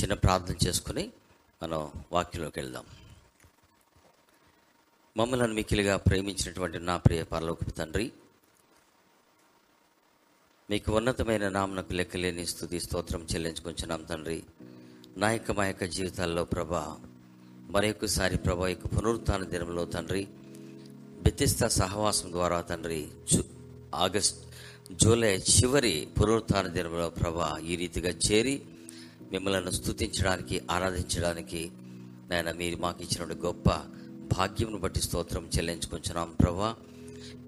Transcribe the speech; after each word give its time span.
చిన్న 0.00 0.14
ప్రార్థన 0.14 0.56
చేసుకుని 0.66 1.04
మనం 1.62 1.80
వాక్యంలోకి 2.12 2.60
వెళ్దాం. 2.60 2.86
మమ్మల్ని 5.16 5.54
మిక్కిలిగా 5.54 5.96
ప్రేమించినటువంటి 5.96 6.78
నా 6.78 6.96
ప్రియ 6.96 7.22
పరలోకపు 7.24 7.70
తండ్రి 7.70 8.06
మీకు 10.70 10.92
ఉన్నతమైన 10.92 11.48
నామనకు 11.48 11.92
లెక్కలేని 11.94 12.46
స్థుతి 12.46 12.80
స్తోత్రం 12.80 13.26
చెల్లించుకుంటున్నాం 13.34 14.02
తండ్రి. 14.02 14.42
నా 15.16 15.30
యొక్క 15.32 15.50
మా 15.50 15.66
యొక్క 15.66 15.84
జీవితాల్లో 15.84 16.44
ప్రభా 16.44 16.96
మరొకసారి 17.70 18.36
ప్రభా 18.36 18.68
యొక్క 18.68 18.86
పునరుత్న 18.86 19.44
దినంలో 19.44 19.84
తండ్రి 19.86 20.26
బెతిస్తా 21.22 21.68
సహవాసం 21.68 22.32
ద్వారా 22.32 22.60
తండ్రి 22.60 23.08
జూ 23.32 23.40
ఆగస్ట్ 23.94 24.40
జూలై 25.02 25.36
చివరి 25.54 25.94
పునరుత్న 26.18 26.66
దినంలో 26.68 27.10
ప్రభా 27.10 27.58
ఈ 27.70 27.76
రీతిగా 27.76 28.10
చేరి 28.10 28.56
మిమ్మల్ని 29.32 29.72
స్తుతించడానికి 29.72 30.60
ఆరాధించడానికి 30.70 31.70
నాయన 32.30 32.52
మీరు 32.52 32.76
మాకు 32.76 33.02
ఇచ్చిన 33.02 33.38
గొప్ప 33.46 33.70
భాగ్యంను 34.36 34.78
బట్టి 34.78 35.00
స్తోత్రం 35.00 35.50
చెల్లించుకుంటున్నాం 35.58 36.34
ప్రభా. 36.40 36.74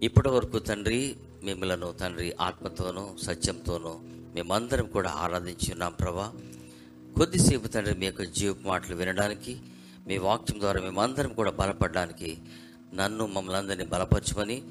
ఇప్పటి 0.02 0.28
వరకు 0.28 0.58
తండ్రి 0.58 1.16
మిమ్మలను 1.44 1.92
తండ్రి 1.92 2.34
ఆత్మతోనూ 2.40 3.16
సత్యంతోనూ 3.22 3.92
మేమందరం 4.34 4.86
కూడా 4.86 5.10
ఆరాధించి 5.10 5.72
ఉన్నాం 5.72 5.92
ప్రభా. 5.92 6.32
కొద్దిసేపు 7.16 7.68
తండ్రి 7.68 7.94
మీ 7.94 8.06
యొక్క 8.06 8.22
జీవపు 8.22 8.68
మాటలు 8.68 8.96
వినడానికి 8.96 9.56
మీ 10.06 10.18
వాక్యం 10.18 10.60
ద్వారా 10.60 10.80
మేమందరం 10.80 11.32
కూడా 11.32 11.50
బలపడడానికి 11.50 12.38
నన్ను 12.94 13.26
మమ్మల్ని 13.26 13.56
అందరినీ 13.56 13.84
బలపరచమని 13.84 14.62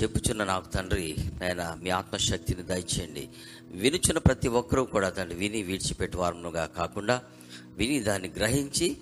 చెప్పుచున్న 0.00 0.44
నాకు 0.44 0.68
తండ్రి 0.68 1.16
నాయన 1.40 1.78
మీ 1.82 1.90
ఆత్మశక్తిని 1.90 2.62
దయచేయండి. 2.62 3.28
వినుచున్న 3.70 4.18
ప్రతి 4.18 4.48
ఒక్కరూ 4.48 4.84
కూడా 4.84 5.08
తండ్రి 5.08 5.38
విని 5.38 5.62
విడిచిపెట్టువారుగా 5.62 6.66
కాకుండా 6.66 7.22
విని 7.76 8.00
దాన్ని 8.00 8.28
గ్రహించి 8.36 8.96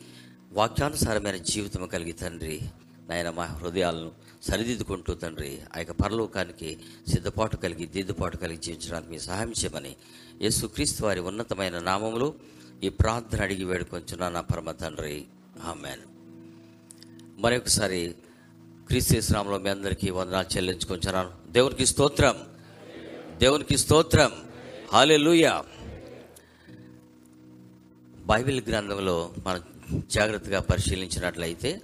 వాక్యానుసారమైన 0.52 1.36
జీవితం 1.36 1.86
కలిగి 1.86 2.12
తండ్రి 2.12 2.60
నాయన 3.08 3.30
మా 3.30 3.44
హృదయాలను 3.44 4.12
సరిదిద్దుకుంటూ 4.42 5.14
తండ్రి 5.14 5.58
ఆ 5.76 5.78
యొక్క 5.78 5.92
పరలోకానికి 5.92 6.78
సిద్ధపాటు 7.08 7.56
కలిగి 7.56 7.86
దిద్దుపాటు 7.86 8.36
కలిగి 8.36 8.56
జీవించడానికి 8.56 9.10
మీ 9.10 9.18
సహాయం 9.18 9.50
చేయమని 9.50 9.96
యేసుక్రీస్తు 10.42 11.04
వారి 11.04 11.20
ఉన్నతమైన 11.20 11.78
నామములు 11.78 12.34
ఈ 12.82 12.88
ప్రార్థన 12.88 13.42
అడిగి 13.42 13.64
వేడుకొంచున్నా 13.64 14.28
నా 14.28 14.40
పరమ 14.40 14.70
తండ్రి. 14.70 15.24
ఆమెన్. 15.64 16.00
మరొకసారి 17.40 18.14
క్రీస్తునామంలో 18.88 19.58
మీ 19.58 19.70
అందరికీ 19.70 20.10
వందనాలు 20.10 20.56
చెల్లించుకుంటున్నాను 20.56 21.52
దేవునికి 21.52 21.86
స్తోత్రం. 21.86 22.36
దేవునికి 23.38 23.78
స్తోత్రం. 23.78 24.32
హాలెలూయా 24.92 25.64
బైబిల్ 28.26 28.62
గ్రంథంలో 28.68 29.32
మనం 29.46 29.62
జాగ్రత్తగా 30.10 30.60
పరిశీలించినట్లయితే 30.60 31.80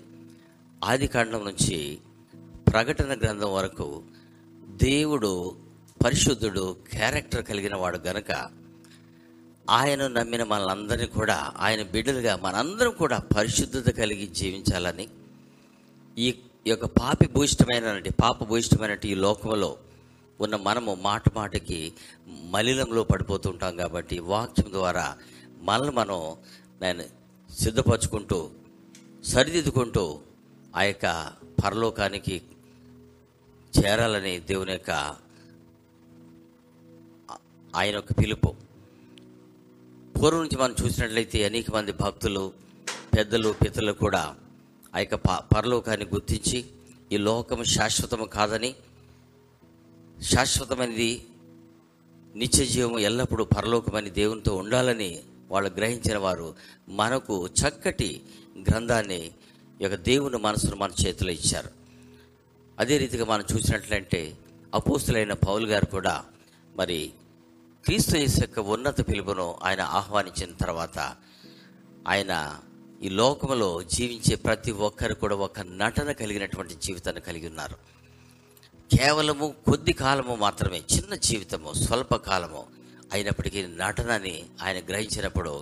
ఆది 0.84 1.06
కాండం 1.06 1.45
నుంచి 1.45 1.98
ప్రకటన 2.69 3.14
గ్రంథం 3.14 3.53
వరకు 3.53 4.03
దేవుడు 4.61 5.56
పరిశుద్ధుడు 6.05 6.77
క్యారెక్టర్ 6.91 7.45
కలిగిన 7.45 7.77
వాడు 7.77 7.98
గనక 7.98 8.50
ఆయన 9.70 10.06
నమ్మిన 10.06 10.42
మనందరినీ 10.42 11.06
కూడా 11.06 11.53
ఆయన 11.58 11.83
బిడ్డలుగా 11.83 12.36
మనందరం 12.36 12.91
కూడా 12.91 13.19
పరిశుద్ధత 13.36 13.91
కలిగి 13.91 14.27
జీవించాలని 14.27 15.08
ఈ 16.19 16.34
ఈ 16.67 16.71
యొక్క 16.71 16.87
పాపి 16.87 17.27
భూయిష్టమైన 17.27 17.87
పాప 18.21 18.45
భూయిష్టమైన 18.45 18.97
ఈ 19.05 19.15
లోకంలో 19.15 19.71
ఉన్న 20.41 20.57
మనము 20.57 20.95
మాట 21.03 21.25
మాటకి 21.35 21.81
మలినంలో 22.51 23.05
పడిపోతుంటాం 23.05 23.77
కాబట్టి 23.77 24.19
వాక్యం 24.19 24.73
ద్వారా 24.73 25.07
మనల్ని 25.63 25.93
మనం 25.93 26.21
నేను 26.83 27.05
సిద్ధపరచుకుంటూ 27.51 28.39
సరిదిద్దుకుంటూ 29.25 30.05
ఆ 30.77 30.83
యొక్క 30.83 31.07
పరలోకానికి 31.65 32.37
చేరాలని 33.75 34.39
దేవుని 34.41 34.73
యొక్క 34.73 34.91
ఆయన 37.75 37.95
యొక్క 37.95 38.13
పిలుపు. 38.13 38.51
పూర్వం 40.15 40.41
నుంచి 40.41 40.57
మనం 40.57 40.75
చూసినట్లయితే 40.83 41.45
అనేక 41.45 41.70
మంది 41.70 41.92
భక్తులు 41.92 42.42
పెద్దలు 43.15 43.53
పితలు 43.53 43.92
కూడా 43.92 44.23
ఆ 44.95 44.98
యొక్క 44.98 45.14
ప- 45.14 45.55
పరలోకాన్ని 45.55 46.07
గుర్తించి 46.07 46.64
ఈ 47.13 47.17
లోకం 47.17 47.64
శాశ్వతము 47.64 48.25
కాదని 48.25 48.75
శాశ్వతమైనది 50.23 51.27
నిత్య 52.35 52.64
జీవము 52.64 52.98
ఎల్లప్పుడూ 52.98 53.45
పరలోకమని 53.45 54.11
దేవునితో 54.11 54.57
ఉండాలని 54.57 55.20
వాళ్ళు 55.48 55.70
గ్రహించిన 55.70 56.17
వారు 56.19 56.55
మనకు 56.89 57.48
చక్కటి 57.48 58.23
గ్రంథాన్ని 58.70 59.20
ఈ 59.80 59.85
యొక్క 59.85 59.97
దేవుని 59.97 60.36
మనసును 60.36 60.77
మన 60.77 60.91
చేతిలో 61.07 61.33
ఇచ్చారు. 61.33 61.70
అదే 62.79 62.98
రీతిగా 62.98 63.24
మనం 63.24 63.45
చూసినట్లయితే 63.57 64.36
అపోస్తులైన 64.74 65.33
పౌల్ 65.33 65.67
గారు 65.67 65.86
కూడా 65.86 66.24
మరి 66.77 67.13
క్రీస్తు 67.85 68.17
యొక్క 68.17 68.61
ఉన్నత 68.61 69.09
పిలుపును 69.09 69.59
ఆయన 69.63 69.80
ఆహ్వానించిన 69.80 70.53
తర్వాత 70.53 70.98
ఆయన 72.07 72.63
ఈ 73.02 73.08
లోకంలో 73.08 73.68
జీవించే 73.83 74.35
ప్రతి 74.35 74.73
ఒక్కరు 74.86 75.14
కూడా 75.14 75.36
ఒక 75.46 75.61
నటన 75.61 76.13
కలిగినటువంటి 76.13 76.74
జీవితాన్ని 76.74 77.23
కలిగి 77.23 77.48
ఉన్నారు. 77.48 77.77
కేవలము 78.96 79.46
కొద్ది 79.67 79.92
కాలము 79.92 80.35
మాత్రమే 80.35 80.80
చిన్న 80.95 81.14
జీవితము 81.29 81.73
స్వల్ప 81.73 82.14
కాలము 82.29 82.62
అయినప్పటికీ 83.12 83.67
నటనని 83.67 84.36
ఆయన 84.62 84.79
గ్రహించినప్పుడు 84.89 85.55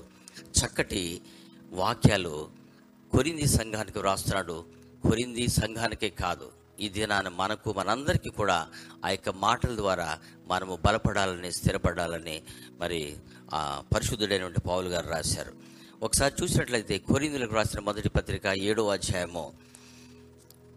చక్కటి 0.58 1.02
వాక్యాలు 1.70 2.34
కొరింది 3.12 3.46
సంఘానికి 3.46 3.98
వ్రాస్తున్నాడు. 3.98 4.58
కొరింది 5.08 5.46
సంఘానికే 5.48 6.10
కాదు 6.22 6.48
ఈ 6.80 6.88
దినాన 6.88 7.28
మనకు 7.40 7.72
మనందరికీ 7.78 8.30
కూడా 8.30 8.58
ఆ 9.04 9.10
యొక్క 9.10 9.30
మాటల 9.46 9.76
ద్వారా 9.76 10.08
మనము 10.46 10.78
బలపడాలని 10.86 11.52
స్థిరపడాలని 11.52 12.36
మరి 12.80 13.00
పరిశుద్ధుడైనటువంటి 13.94 14.60
పావులు 14.60 14.88
గారు 14.88 15.08
రాశారు. 15.08 15.69
ఒకసారి 16.02 16.34
చూసినట్లయితే 16.42 16.98
కొరిందులకు 16.98 17.54
రాసిన 17.54 17.80
మొదటి 17.80 18.08
పత్రిక 18.08 18.46
ఏడో 18.46 18.88
అధ్యాయము 18.88 19.52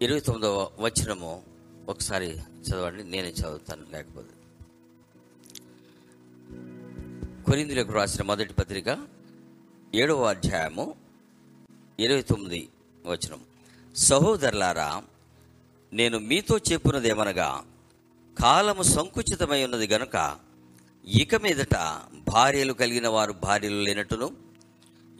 ఇరవై 0.02 0.20
తొమ్మిదవ 0.20 0.70
వచనము. 0.78 1.42
ఒకసారి 1.88 2.26
చదవండి 2.36 3.04
నేనే 3.04 3.28
చదువుతాను 3.28 3.82
లేకపోతే. 3.92 4.34
కొరిందులకు 7.46 7.92
రాసిన 7.92 8.22
మొదటి 8.22 8.54
పత్రిక 8.54 9.06
ఏడవ 9.94 10.24
అధ్యాయము 10.24 10.94
ఇరవై 11.98 12.22
తొమ్మిది 12.22 12.68
వచనం 13.06 13.40
సహోదరులారా 13.96 15.02
నేను 15.92 16.18
మీతో 16.18 16.58
చెప్పున్నదేమనగా 16.58 17.64
కాలము 18.38 18.82
సంకుచితమై 18.82 19.64
ఉన్నది 19.64 19.86
గనుక 19.86 20.36
ఇక 21.04 21.34
మీదట 21.34 21.76
భార్యలు 22.28 22.72
కలిగిన 22.72 23.08
వారు 23.08 23.32
భార్యలు 23.32 23.76
లేనట్టును 23.76 24.43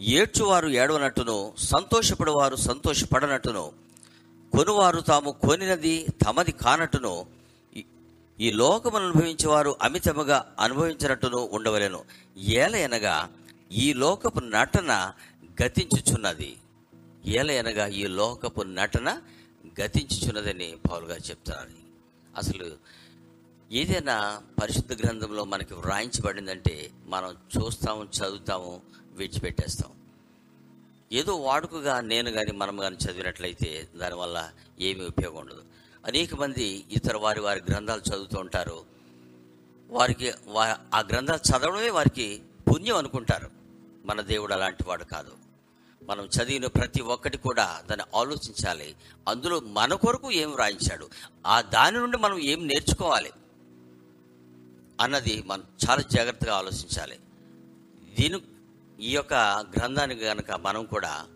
ఏడ్చువారు 0.04 0.68
ఏడవనట్టును 0.68 1.52
సంతోషపడేవారు 1.58 2.56
సంతోషపడనట్టును 2.56 3.72
కొనువారు 4.56 5.00
తాము 5.00 5.30
కొనినది 5.30 6.06
తమది 6.26 6.52
కానట్టును 6.52 7.26
ఈ- 7.76 7.84
ఈ 8.40 8.52
లోకమును 8.52 9.04
అనుభవించేవారు 9.04 9.76
అమితముగా 9.82 10.54
అనుభవించినట్టును 10.60 11.48
ఉండవలేను. 11.52 12.04
ఏలయనగా 12.36 13.28
ఈ 13.72 13.92
లోకపు 13.92 14.40
నటన 14.40 15.12
గతించుచున్నది. 15.62 16.56
ఏలయనగా 17.26 17.86
ఈ 17.86 18.06
లోకపు 18.06 18.62
నటన 18.62 19.20
గతించుచున్నదని 19.80 20.76
పావులుగా 20.90 21.16
చెప్తున్నారు. 21.16 21.68
అసలు 22.36 22.66
ఏదైనా 23.72 24.42
పరిశుద్ధ 24.62 24.92
గ్రంథంలో 24.92 25.44
మనకి 25.44 25.74
వ్రాయించబడిందంటే 25.74 26.90
మనం 27.06 27.36
చూస్తాము 27.56 28.04
చదువుతాము 28.04 28.80
విడిచిపెట్టేస్తాం. 29.14 29.92
ఏదో 31.12 31.36
వాడుకగా 31.36 32.00
నేను 32.00 32.30
కానీ 32.30 32.52
మనం 32.52 32.76
కానీ 32.76 32.96
చదివినట్లయితే 32.96 33.88
దానివల్ల 33.96 34.50
ఏమీ 34.80 35.06
ఉపయోగం 35.06 35.36
ఉండదు. 35.36 35.62
అనేక 36.06 36.34
మంది 36.34 36.84
ఇతర 36.92 37.16
వారి 37.16 37.40
వారి 37.40 37.62
గ్రంథాలు 37.70 38.02
చదువుతూ 38.10 38.40
ఉంటారు. 38.40 38.84
వారికి 39.90 40.32
వా- 40.46 40.74
ఆ 40.94 41.00
గ్రంథాలు 41.00 41.50
చదవడమే 41.50 41.90
వారికి 41.90 42.42
పుణ్యం 42.70 42.96
అనుకుంటారు. 42.96 43.50
మన 44.04 44.20
దేవుడు 44.20 44.52
అలాంటి 44.52 44.84
వాడు 44.88 45.04
కాదు. 45.04 45.32
మనం 46.08 46.24
చదివిన 46.24 46.66
ప్రతి 46.66 47.02
ఒక్కటి 47.02 47.38
కూడా 47.38 47.82
దాన్ని 47.90 48.18
ఆలోచించాలి. 48.18 48.96
అందులో 49.28 49.60
మన 49.60 49.94
కొరకు 49.94 50.30
ఏం 50.30 50.50
వ్రాయించాడు? 50.50 51.08
ఆ 51.46 51.60
దాని 51.60 51.98
నుండి 51.98 52.16
మనం 52.16 52.38
ఏం 52.38 52.66
నేర్చుకోవాలి? 52.66 53.30
అన్నది 55.00 55.42
మనం 55.46 55.62
చాలా 55.88 56.02
జాగ్రత్తగా 56.02 56.54
ఆలోచించాలి. 56.54 57.18
దీని 58.20 58.40
ఈ 59.00 59.14
యొక్క 59.14 59.34
గ్రంథానికి 59.78 60.24
కనుక 60.24 60.52
మనం 60.52 60.84
కూడా 60.84 61.26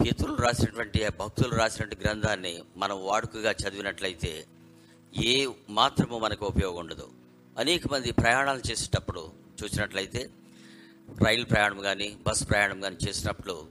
పితృలు 0.00 0.36
రాసినటువంటి 0.36 1.08
భక్తులు 1.20 1.54
రాసినటువంటి 1.56 2.04
గ్రంథాన్ని 2.04 2.62
మనం 2.76 3.04
వాడుకగా 3.04 3.50
చదివినట్లయితే 3.50 4.46
ఏ 5.24 5.46
మాత్రము 5.70 6.18
మనకు 6.18 6.46
ఉపయోగం 6.46 6.76
ఉండదు. 6.76 7.10
అనేక 7.58 7.92
మంది 7.92 8.12
ప్రయాణాలు 8.12 8.70
చేసేటప్పుడు 8.70 9.32
చూసినట్లయితే 9.64 10.30
రైలు 11.24 11.44
ప్రయాణం 11.44 11.78
కానీ 11.78 12.16
బస్సు 12.26 12.44
ప్రయాణం 12.44 12.80
కానీ 12.80 12.96
చేసినప్పుడు 13.08 13.68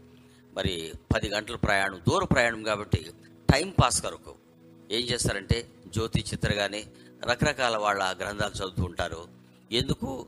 మరి 0.53 0.93
పది 1.15 1.29
గంటల 1.29 1.55
ప్రయాణం 1.55 2.01
దూర 2.09 2.23
ప్రయాణం 2.23 2.63
కాబట్టి 2.63 3.13
టైం 3.51 3.73
పాస్ 3.81 4.01
కొరకు 4.01 4.35
ఏం 4.91 5.01
చేస్తారంటే 5.01 5.67
జ్యోతి 5.87 6.25
చిత్ర 6.33 6.53
కానీ 6.53 6.87
రకరకాల 7.29 7.77
వాళ్ళ 7.77 8.15
గ్రంథాలు 8.19 8.51
చదువుతూ 8.51 8.83
ఉంటారు. 8.83 9.27
ఎందుకు? 9.71 10.27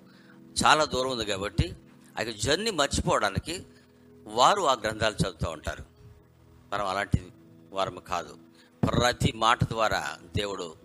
చాలా 0.65 0.85
దూరం 0.85 1.11
ఉంది 1.11 1.25
కాబట్టి 1.25 1.73
ఆ 2.17 2.21
యొక్క 2.21 2.39
జర్నీ 2.39 2.71
మర్చిపోవడానికి 2.71 3.63
వారు 4.27 4.61
ఆ 4.61 4.73
గ్రంథాలు 4.73 5.13
చదువుతూ 5.13 5.51
ఉంటారు. 5.51 5.85
మనం 6.73 6.85
అలాంటి 6.85 7.27
వారం 7.71 7.99
కాదు. 8.07 8.37
ప్రతి 8.87 9.31
మాట 9.31 9.63
ద్వారా 9.63 10.17
దేవుడు 10.35 10.75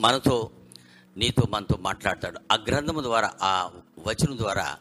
మనతో 0.00 0.50
నీతో 1.16 1.42
మనతో 1.50 1.76
మాట్లాడతాడు. 1.76 2.40
ఆ 2.52 2.54
గ్రంథము 2.68 3.00
ద్వారా 3.00 3.32
ఆ 3.42 3.70
వచనం 4.06 4.38
ద్వారా 4.38 4.78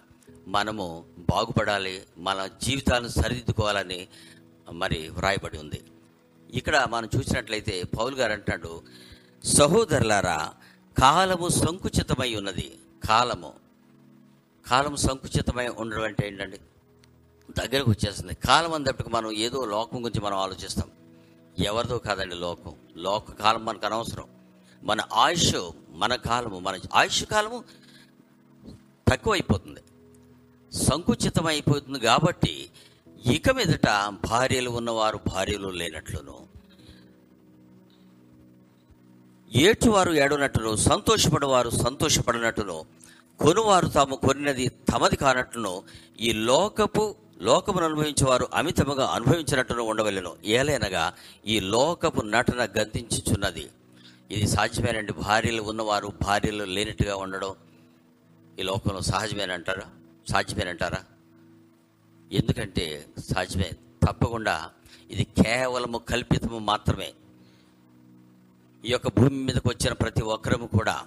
మనము 0.48 1.06
బాగుపడాలి 1.32 2.04
మన 2.18 2.50
జీవితాలను 2.64 3.08
సరిదిద్దుకోవాలని 3.08 4.08
మరి 4.72 5.10
వ్రాయబడి 5.10 5.58
ఉంది. 5.58 5.84
ఇక్కడ 6.54 6.88
మనం 6.90 7.10
చూసినట్లయితే 7.18 7.84
పౌల్ 7.84 8.16
గారు 8.16 8.34
అంటాడు 8.34 8.82
సహోదరులారా 9.44 10.54
కాలము 11.00 11.50
సంకుచితమై 11.50 12.36
ఉన్నది. 12.36 12.80
కాలము 13.08 13.69
కాలం 14.70 14.96
సంకుచితమై 14.96 15.68
ఉండడం 15.68 16.04
అంటే 16.04 16.28
ఏంటండి? 16.28 16.60
దగ్గరకు 17.58 17.92
వచ్చేస్తుంది. 17.92 18.34
కాలం 18.34 18.74
అంతటికి 18.74 19.10
మనం 19.10 19.32
ఏదో 19.32 19.66
లోకం 19.66 20.06
గురించి 20.06 20.26
మనం 20.26 20.38
ఆలోచిస్తాం. 20.38 20.92
ఎవరిదో 21.60 21.98
కాదండి 21.98 22.36
లోకం. 22.36 22.76
లోక 22.98 23.32
కాలం 23.32 23.66
మనకు 23.66 23.86
అనవసరం. 23.86 24.24
మన 24.84 25.02
ఆయుష్ 25.14 25.72
మన 25.90 26.16
కాలము 26.16 26.60
మన 26.60 26.80
ఆయుష్ 26.94 27.26
కాలము 27.26 27.64
తక్కువైపోతుంది. 29.08 29.80
సంకుచితం 30.78 31.46
అయిపోతుంది 31.46 32.00
కాబట్టి 32.00 32.70
ఇక 33.26 33.50
మీదట 33.50 33.88
భార్యలు 34.30 34.70
ఉన్నవారు 34.70 35.20
భార్యలు 35.28 35.68
లేనట్లును. 35.68 36.48
ఏడ్చువారు 39.56 40.12
ఏడనట్టును 40.12 40.76
సంతోషపడవారు 40.76 41.70
సంతోషపడినట్టును 41.70 42.86
కొనువారు 43.40 43.88
తాము 43.88 44.16
కొనినది 44.16 44.68
తమది 44.68 45.16
కానట్టును 45.16 45.84
ఈ 46.20 46.32
లోకపు 46.32 47.16
లోకమును 47.42 47.86
అనుభవించేవారు 47.86 48.48
అమితముగా 48.54 49.06
అనుభవించినట్టును 49.06 49.84
ఉండవలెను. 49.84 50.36
ఏలైనగా 50.46 51.14
ఈ 51.46 51.60
లోకపు 51.60 52.22
నటన 52.22 52.64
గద్దించుచున్నది 52.64 53.70
ఇది 54.32 54.48
సాధ్యమేనండి 54.48 55.14
భార్యలు 55.14 55.62
ఉన్నవారు 55.62 56.14
భార్యలు 56.22 56.64
లేనట్టుగా 56.64 57.16
ఉండడం 57.16 57.56
ఈ 58.60 58.64
లోకంలో 58.64 59.02
సహజమేనంటారా? 59.02 59.88
సాధ్యమేనంటారా? 60.30 60.98
ఎందుకంటే 62.32 63.06
సాధ్యమే. 63.36 63.72
తప్పకుండా 64.08 64.70
ఇది 65.12 65.24
కేవలము 65.24 65.98
కల్పితము 65.98 66.60
మాత్రమే. 66.60 67.14
ఈ 68.86 68.92
యొక్క 68.92 69.08
భూమి 69.08 69.44
మీదకి 69.44 69.68
వచ్చిన 69.68 69.94
ప్రతి 69.94 70.22
ఒక్కరము 70.22 70.68
కూడా 70.68 71.02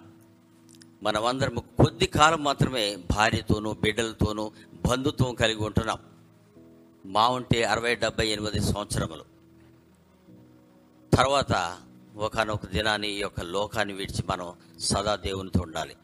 మనమందరం 1.02 1.54
కొద్ది 1.58 2.06
కాలం 2.06 2.44
మాత్రమే 2.44 2.96
భార్యతోనూ 2.96 3.75
బిడ్డలతోనూ 3.75 4.52
బంధుత్వం 4.88 5.34
కలిగి 5.34 5.62
ఉంటున్నాం. 5.62 5.99
మా 7.06 7.28
ఉంటే 7.28 7.64
అరవై 7.64 7.94
డెబ్బై 7.94 8.26
ఎనిమిది 8.28 8.60
సంవత్సరములు. 8.60 9.25
తర్వాత 11.16 11.78
ఒకనొక 12.16 12.66
దినాన్ని 12.66 13.10
ఈ 13.10 13.19
యొక్క 13.19 13.40
లోకాన్ని 13.40 13.94
విడిచి 13.94 14.25
మనం 14.31 14.52
సదా 14.78 15.16
దేవునితో 15.16 15.60
ఉండాలి. 15.62 15.96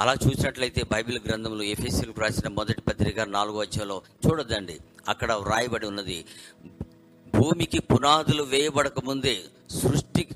అలా 0.00 0.14
చూసినట్లయితే 0.26 0.82
బైబిల్ 0.92 1.18
గ్రంథంలో 1.26 1.62
ఎఫ్ఎస్సీలకు 1.62 2.20
రాసిన 2.20 2.48
మొదటి 2.48 2.80
పత్రిక 2.80 3.20
నాలుగో 3.20 3.60
అధ్యాయంలో 3.60 4.02
చూడొద్దండి. 4.26 4.78
అక్కడ 5.08 5.32
వ్రాయబడి 5.32 5.86
ఉన్నది 5.86 6.24
భూమికి 7.34 7.78
పునాదులు 7.78 8.42
వేయబడక 8.42 9.04
ముందే 9.04 9.44
సృష్టి 9.70 10.28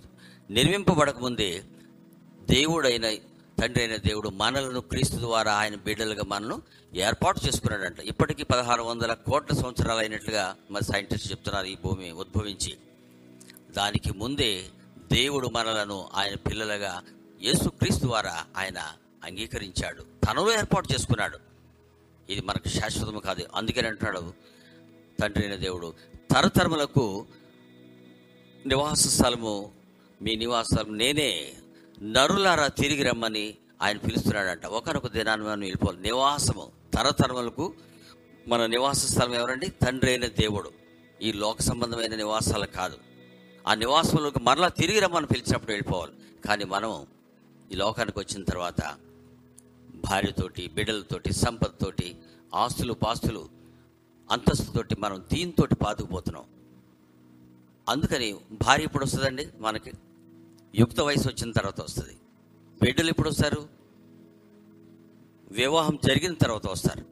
నిర్మింపబడక 0.51 1.19
ముందే 1.19 1.63
దేవుడైన 2.51 3.07
తండ్రి 3.61 3.85
అయిన 3.85 3.97
దేవుడు 3.97 4.29
మనలను 4.29 4.81
క్రీస్తు 4.81 5.17
ద్వారా 5.17 5.55
ఆయన 5.55 5.75
బిడ్డలుగా 5.75 6.23
మనను 6.29 6.63
ఏర్పాటు 6.95 7.41
చేసుకున్నాడంట. 7.47 8.01
ఇప్పటికీ 8.01 8.43
పదహారు 8.43 8.83
వందల 8.83 9.15
కోట్ల 9.15 9.55
సంవత్సరాలు 9.55 9.99
అయినట్లుగా 9.99 10.57
మరి 10.71 10.85
సైంటిస్ట్ 10.85 11.31
చెప్తున్నారు 11.31 11.67
ఈ 11.67 11.77
భూమి 11.85 12.11
ఉద్భవించి. 12.11 12.77
దానికి 13.77 14.13
ముందే 14.19 14.65
దేవుడు 15.13 15.49
మనలను 15.49 16.09
ఆయన 16.15 16.35
పిల్లలుగా 16.35 17.03
యేసుక్రీస్తు 17.43 18.07
ద్వారా 18.07 18.45
ఆయన 18.57 18.79
అంగీకరించాడు. 19.25 20.03
తనలో 20.03 20.53
ఏర్పాటు 20.53 20.93
చేసుకున్నాడు. 20.93 21.39
ఇది 22.31 22.41
మనకు 22.41 22.69
శాశ్వతము 22.69 23.21
కాదు. 23.21 23.47
అందుకని 23.55 23.89
అంటున్నాడు 23.89 24.33
తండ్రి 25.21 25.45
అయిన 25.45 25.55
దేవుడు 25.55 25.95
తరతరములకు 26.31 27.27
నివాస 28.67 29.07
స్థలము 29.07 29.71
మీ 30.23 30.37
నివాస 30.37 30.67
స్థలం 30.67 30.99
నేనే 30.99 31.53
నరులారా 32.03 32.67
తిరిగి 32.67 33.03
రమ్మని 33.03 33.55
ఆయన 33.83 33.97
పిలుస్తున్నాడంట. 33.97 34.67
ఒకనొక 34.67 35.07
దినాన్ని 35.07 35.47
మనం 35.47 35.61
వెళ్ళిపోవాలి. 35.61 36.01
నివాసము. 36.01 36.73
తరతరములకు 36.95 37.75
మన 38.49 38.67
నివాస 38.67 39.07
స్థలం 39.07 39.35
ఎవరండి? 39.35 39.69
తండ్రి 39.69 40.11
అయిన 40.11 40.27
దేవుడు. 40.27 40.71
ఈ 41.23 41.33
లోక 41.33 41.61
సంబంధమైన 41.61 42.15
నివాసాలు 42.15 42.67
కాదు. 42.67 42.99
ఆ 43.67 43.75
నివాసంలోకి 43.75 44.41
మరలా 44.43 44.69
తిరిగి 44.69 44.99
రమ్మని 44.99 45.27
పిలిచినప్పుడు 45.27 45.73
వెళ్ళిపోవాలి. 45.73 46.13
కానీ 46.49 46.65
మనం 46.65 47.07
ఈ 47.73 47.75
లోకానికి 47.75 48.19
వచ్చిన 48.19 48.45
తర్వాత 48.45 48.81
భార్యతోటి 49.95 50.69
బిడ్డలతోటి 50.69 51.33
సంపదతోటి 51.33 52.17
ఆస్తులు 52.55 52.93
పాస్తులు 52.93 53.49
అంతస్తుతోటి 54.31 54.97
మనం 54.99 55.25
దీంతో 55.33 55.67
పాతుకుపోతున్నాం. 55.85 56.45
అందుకని 57.89 58.37
భార్య 58.53 58.85
ఎప్పుడు 58.85 59.05
వస్తుందండి? 59.05 59.49
మనకి 59.59 59.93
యుక్త 60.75 61.01
వయసు 61.01 61.29
వచ్చిన 61.29 61.53
తర్వాత 61.53 61.81
వస్తుంది. 61.81 62.17
బిడ్డలు 62.83 63.09
ఎప్పుడు 63.09 63.29
వస్తారు? 63.29 63.69
వివాహం 65.51 65.99
జరిగిన 66.05 66.35
తర్వాత 66.35 66.67
వస్తారు. 66.67 67.05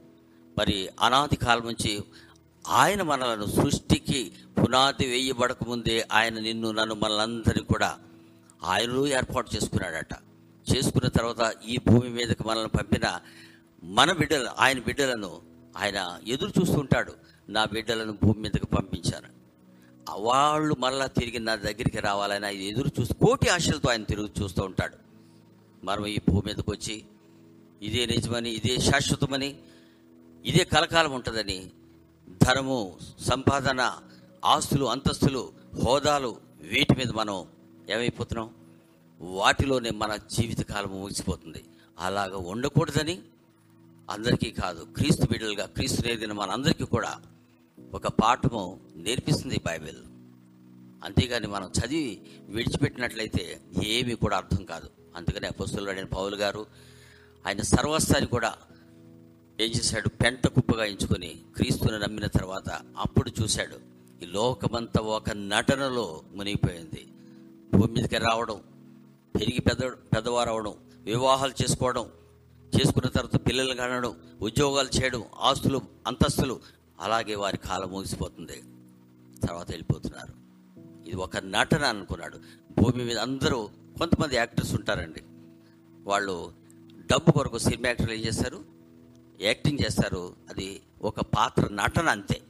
మరి 0.59 0.89
అనాది 1.01 1.37
కాలం 1.37 1.67
నుంచి 1.67 2.05
ఆయన 2.69 3.03
మనలను 3.03 3.47
సృష్టికి 3.47 4.33
పునాది 4.59 5.07
వేయబడక 5.07 5.65
ముందే 5.69 6.09
ఆయన 6.13 6.39
నిన్ను 6.39 6.71
నన్ను 6.71 6.95
మనలందరినీ 6.95 7.65
కూడా 7.65 7.99
ఆయనలో 8.63 9.07
ఏర్పాటు 9.07 9.57
చేసుకున్నాడట. 9.57 10.15
చేసుకున్న 10.75 11.09
తర్వాత 11.09 11.55
ఈ 11.67 11.77
భూమి 11.77 12.09
మీదకి 12.09 12.45
మనల్ని 12.45 12.69
పంపిన 12.69 13.21
మన 13.83 14.13
బిడ్డలు 14.13 14.49
ఆయన 14.59 14.79
బిడ్డలను 14.79 15.41
ఆయన 15.77 16.19
ఎదురు 16.27 16.53
చూస్తుంటాడు 16.61 17.13
నా 17.49 17.65
బిడ్డలను 17.65 18.13
భూమి 18.13 18.41
మీదకి 18.41 18.67
పంపించాను. 18.67 19.44
వాళ్ళు 20.11 20.77
మరలా 20.79 21.07
తిరిగి 21.07 21.39
నా 21.39 21.55
దగ్గరికి 21.55 22.01
రావాలని 22.01 22.47
ఆయన 22.47 22.61
ఎదురు 22.61 22.91
చూసి 23.01 23.15
కోటి 23.15 23.49
ఆశలతో 23.49 23.91
ఆయన 23.91 24.03
తిరుగు 24.03 24.29
చూస్తూ 24.43 24.63
ఉంటాడు. 24.63 24.97
మనం 25.85 26.07
ఈ 26.07 26.19
భూమి 26.19 26.43
మీదకి 26.47 26.71
వచ్చి 26.71 27.05
ఇదే 27.83 28.07
నిజమని 28.07 28.51
ఇదే 28.51 28.79
శాశ్వతమని 28.79 29.57
ఇదే 30.45 30.65
కలకాలం 30.65 31.13
ఉంటుందని 31.13 31.71
ధనము 32.43 32.99
సంపాదన 33.21 33.99
ఆస్తులు 34.45 34.85
అంతస్తులు 34.85 35.53
హోదాలు 35.85 36.37
వీటి 36.61 36.95
మీద 36.95 37.11
మనం 37.11 37.47
ఏమైపోతున్నాం? 37.91 38.51
వాటిలోనే 39.21 39.91
మన 39.91 40.17
జీవితకాలం 40.17 41.01
ముగిసిపోతుంది. 41.01 41.65
అలాగ 41.99 42.35
ఉండకూడదని 42.35 43.19
అందరికీ 44.11 44.51
కాదు 44.51 44.85
క్రీస్తు 44.85 45.27
బిడ్డలుగా 45.27 45.67
క్రీస్తు 45.67 46.03
నేర్దిన 46.03 46.33
మనందరికీ 46.33 46.85
కూడా 46.85 47.21
ఒక 47.79 48.09
పాఠము 48.09 48.81
నేర్పిస్తుంది 48.97 49.61
బైబిల్. 49.67 49.97
అంతేగాని 51.05 51.47
మనం 51.47 51.71
చదివి 51.79 52.21
విడిచిపెట్టినట్లయితే 52.49 53.61
ఏమీ 53.85 54.15
కూడా 54.15 54.37
అర్థం 54.37 54.65
కాదు. 54.65 54.91
అందుకని 55.17 55.47
అపస్తులు 55.47 55.91
అడిగిన 55.91 56.05
పౌలు 56.05 56.37
గారు 56.37 56.67
ఆయన 57.47 57.61
సర్వస్థాన్ని 57.63 58.29
కూడా 58.29 58.55
ఏం 59.61 59.71
చేశాడు? 59.71 60.09
పెంట 60.09 60.47
కుప్పగా 60.47 60.85
ఎంచుకొని 60.85 61.43
క్రీస్తుని 61.57 61.99
నమ్మిన 61.99 62.27
తర్వాత 62.27 62.81
అప్పుడు 62.99 63.31
చూశాడు. 63.43 63.79
ఈ 64.23 64.27
లోకమంతా 64.27 65.01
ఒక 65.01 65.31
నటనలో 65.31 66.23
మునిగిపోయింది. 66.35 67.07
భూమి 67.75 67.93
మీదకి 67.93 68.19
రావడం 68.19 68.61
పెరిగి 69.37 69.61
పెద్ద 69.61 69.85
పెద్దవారు 69.85 70.51
అవడం 70.51 70.75
వివాహాలు 71.03 71.55
చేసుకోవడం 71.63 72.07
చేసుకున్న 72.77 73.09
తర్వాత 73.09 73.47
పిల్లలు 73.47 73.75
కనడం 73.75 74.15
ఉద్యోగాలు 74.43 74.89
చేయడం 74.97 75.25
ఆస్తులు 75.41 75.81
అంతస్తులు 76.07 76.61
అలాగే 77.01 77.35
వారి 77.35 77.57
కాలం 77.57 77.91
ముగిసిపోతుంది. 77.91 78.63
తర్వాత 79.47 79.71
వెళ్ళిపోతున్నారు. 79.71 80.35
ఇది 81.09 81.17
ఒక 81.17 81.37
నటన 81.37 81.85
అనుకున్నాడు. 81.85 82.39
భూమి 82.81 83.05
మీద 83.05 83.19
అందరూ 83.19 83.71
కొంతమంది 83.99 84.37
యాక్టర్స్ 84.37 84.75
ఉంటారండి. 84.75 85.23
వాళ్ళు 86.03 86.53
డబ్బు 87.11 87.33
కొరకు 87.33 87.59
సినిమా 87.59 87.89
యాక్టర్లు 87.89 88.15
ఏం 88.15 88.21
చేస్తారు? 88.21 88.65
యాక్టింగ్ 89.41 89.79
చేస్తారు. 89.85 90.37
అది 90.51 90.81
ఒక 91.03 91.21
పాత్ర 91.21 91.69
నటన 91.73 92.09
అంతే. 92.09 92.43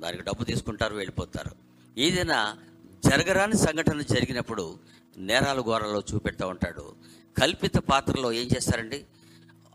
దానికి 0.00 0.22
డబ్బు 0.22 0.44
తీసుకుంటారు 0.44 0.94
వెళ్ళిపోతారు. 0.94 1.50
ఏదైనా 1.98 2.56
జరగరాని 3.04 3.56
సంఘటన 3.56 4.00
జరిగినప్పుడు 4.00 4.78
నేరాలు 5.16 5.62
ఘోరాలు 5.62 6.02
చూపెడతా 6.14 6.46
ఉంటాడు. 6.46 6.94
కల్పిత 7.38 7.76
పాత్రలో 7.76 8.32
ఏం 8.32 8.48
చేస్తారండి? 8.56 9.04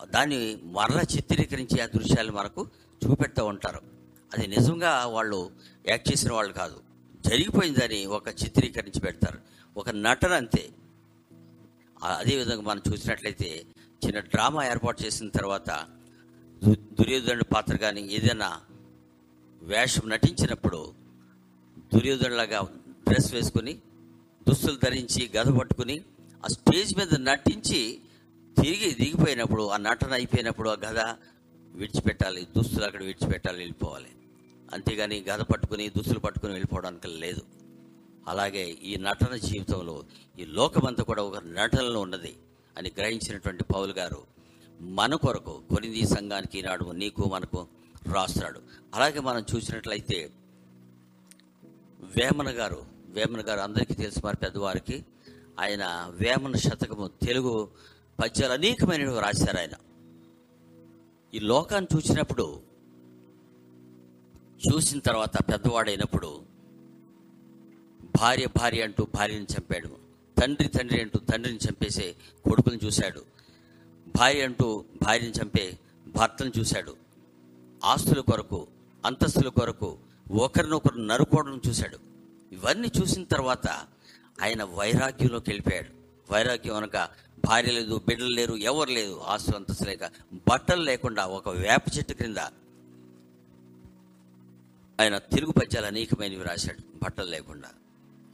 దాన్ని 0.09 0.59
మరలా 0.63 1.01
చిత్రీకరించి 1.01 1.81
ఆ 1.81 1.85
దృశ్యాలు 1.85 2.31
మనకు 2.31 2.67
చూపెడుతూ 3.05 3.45
ఉంటారు. 3.45 3.81
అది 4.33 4.47
నిజంగా 4.47 5.05
వాళ్ళు 5.05 5.51
యాక్ట్ 5.87 6.11
చేసిన 6.11 6.33
వాళ్ళు 6.33 6.53
కాదు. 6.53 6.79
జరిగిపోయిందని 7.27 8.05
ఒక 8.05 8.27
చిత్రీకరించి 8.29 8.99
పెడతారు. 8.99 9.39
ఒక 9.77 9.89
నటన 9.89 10.33
అంతే. 10.33 10.69
అదేవిధంగా 12.03 12.61
మనం 12.61 12.81
చూసినట్లయితే 12.93 13.65
చిన్న 14.05 14.19
డ్రామా 14.19 14.65
ఏర్పాటు 14.65 15.03
చేసిన 15.03 15.29
తర్వాత 15.29 15.85
దు- 16.63 16.75
దుర్యోధనుడి 16.75 17.43
పాత్ర 17.43 17.75
కానీ 17.75 18.01
ఏదైనా 18.01 18.59
వేషం 19.63 20.09
నటించినప్పుడు 20.09 20.93
దుర్యోధనులాగా 21.93 22.61
డ్రెస్ 23.07 23.33
వేసుకుని 23.33 23.73
దుస్తులు 24.47 24.79
ధరించి 24.83 25.31
గద 25.37 25.57
పట్టుకుని 25.59 26.01
ఆ 26.45 26.47
స్టేజ్ 26.47 26.97
మీద 26.97 27.15
నటించి 27.15 28.01
తిరిగి 28.57 28.91
దిగిపోయినప్పుడు 28.91 29.67
ఆ 29.67 29.77
నటన 29.77 30.13
అయిపోయినప్పుడు 30.13 30.69
ఆ 30.69 30.75
గద 30.85 30.99
విడిచిపెట్టాలి 31.75 32.47
దుస్తులు 32.57 32.85
అక్కడ 32.85 33.03
విడిచిపెట్టాలి 33.03 33.57
వెళ్ళిపోవాలి. 33.57 34.11
అంతేగాని 34.73 35.25
గద 35.29 35.41
పట్టుకుని 35.41 35.89
దుస్తులు 35.89 36.19
పట్టుకుని 36.19 36.51
వెళ్ళిపోవడానికి 36.51 37.07
లేదు. 37.07 37.41
అలాగే 38.27 38.63
ఈ 38.69 38.95
నటన 38.95 39.35
జీవితంలో 39.35 40.03
ఈ 40.39 40.45
లోకమంతా 40.45 41.03
కూడా 41.03 41.23
ఒక 41.23 41.37
నటనలో 41.37 42.01
ఉన్నది 42.01 42.33
అని 42.77 42.91
గ్రహించినటువంటి 42.97 43.63
పౌలు 43.63 43.93
గారు 43.93 44.23
మన 44.79 45.15
కొరకు 45.15 45.61
కొరింది 45.69 46.05
సంఘానికి 46.05 46.59
ఈనాడు 46.59 46.91
నీకు 46.91 47.23
మనకు 47.23 47.67
రాస్తాడు 48.13 48.59
అలాగే 48.95 49.19
మనం 49.19 49.45
చూసినట్లయితే 49.55 50.31
వేమన 52.17 52.49
గారు 52.49 52.85
వేమన 53.09 53.41
గారు 53.41 53.59
అందరికీ 53.59 53.93
తెలుసు 53.93 54.21
మరి 54.25 54.37
పెద్దవారికి 54.37 55.05
ఆయన 55.59 55.83
వేమన 56.11 56.55
శతకము 56.55 57.07
తెలుగు 57.07 57.69
పద్యాలు 58.19 58.53
అనేకమైనవి 58.53 59.19
రాశారు 59.19 59.57
ఆయన. 59.57 59.75
ఈ 61.33 61.39
లోకాన్ని 61.39 61.97
చూసినప్పుడు 61.97 62.61
చూసిన 64.67 64.99
తర్వాత 64.99 65.37
పెద్దవాడైనప్పుడు 65.37 66.41
భార్య 68.21 68.47
భార్య 68.57 68.81
అంటూ 68.81 69.07
భార్యను 69.15 69.43
చంపాడు. 69.43 69.87
తండ్రి 70.41 70.67
తండ్రి 70.67 71.01
అంటూ 71.01 71.19
తండ్రిని 71.19 71.59
చంపేసే 71.69 72.15
కొడుకుని 72.45 72.79
చూశాడు. 72.85 73.23
భార్య 74.15 74.43
అంటూ 74.43 74.85
భార్యను 75.03 75.33
చంపే 75.43 75.79
భర్తను 76.07 76.51
చూశాడు. 76.59 76.95
ఆస్తుల 77.83 78.19
కొరకు 78.19 78.67
అంతస్తుల 79.05 79.49
కొరకు 79.49 79.97
ఒకరినొకరు 80.31 80.95
నరుకోవడం 80.95 81.61
చూశాడు. 81.67 81.99
ఇవన్నీ 82.51 82.91
చూసిన 83.01 83.23
తర్వాత 83.23 83.67
ఆయన 84.41 84.63
వైరాగ్యంలోకి 84.63 85.49
వెళ్ళిపోయాడు. 85.49 86.00
వైరాగ్యం 86.31 86.75
అనక 86.75 87.09
భార్య 87.45 87.71
లేదు 87.71 88.01
బిడ్డలు 88.07 88.27
లేరు 88.27 88.55
ఎవరు 88.55 88.89
లేదు 88.89 89.21
ఆస్తులు 89.25 89.55
అంతస్తు 89.55 89.83
లేక 89.83 89.99
బట్టలు 90.33 90.81
లేకుండా 90.81 91.25
ఒక 91.25 91.49
వేప 91.49 91.83
చెట్టు 91.97 92.13
క్రింద 92.13 92.37
ఆయన 95.01 95.17
తెలుగు 95.17 95.51
పద్యాలు 95.51 95.85
అనేకమైనవి 95.85 96.43
రాశాడు 96.43 96.99
బట్టలు 97.03 97.29
లేకుండా. 97.29 97.69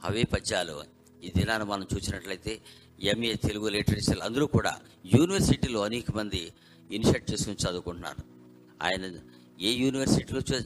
అవే 0.04 0.22
పద్యాలు 0.22 0.84
ఈ 1.24 1.32
దినాన్ని 1.36 1.68
మనం 1.68 1.86
చూసినట్లయితే 1.96 2.60
ఎంఏ 3.00 3.34
తెలుగు 3.34 3.68
లిటరేచర్ 3.68 4.20
అందరూ 4.20 4.46
కూడా 4.46 4.80
యూనివర్సిటీలో 5.06 5.84
అనేక 5.84 6.04
మంది 6.14 6.52
ఇనిషియేట్ 6.90 7.32
చేసుకుని 7.32 7.56
చదువుకుంటున్నారు. 7.56 8.22
ఆయన 8.82 9.12
ఏ 9.60 9.70
యూనివర్సిటీలో 9.70 10.40
చ- 10.40 10.64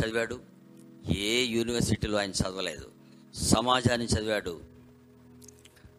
చదివాడు? 0.00 0.40
ఏ 1.16 1.44
యూనివర్సిటీలో 1.44 2.18
ఆయన 2.18 2.30
చదవలేదు. 2.30 2.90
సమాజాన్ని 3.34 4.06
చదివాడు. 4.06 4.77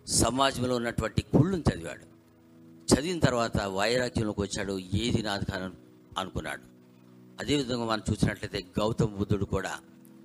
సమాజంలో 0.10 0.76
ఉన్నటువంటి 0.76 1.22
కుళ్ళును 1.22 1.64
చదివాడు. 1.70 2.06
చదివిన 2.90 3.20
తర్వాత 3.20 3.62
వైరాగ్యంలోకి 3.62 4.42
వచ్చాడు 4.42 4.80
ఏది 4.80 5.24
నాది 5.24 5.46
కాను 5.46 5.72
అనుకున్నాడు. 6.18 6.62
అదేవిధంగా 7.40 7.86
మనం 7.86 8.02
చూసినట్లయితే 8.12 8.68
గౌతమ 8.80 9.06
బుద్ధుడు 9.06 9.46
కూడా 9.46 9.80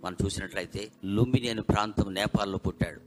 మనం 0.04 0.16
చూసినట్లయితే 0.24 0.92
లుంబిని 1.04 1.48
అనే 1.48 1.62
ప్రాంతం 1.62 2.14
నేపాల్లో 2.14 2.58
పుట్టాడు. 2.58 3.00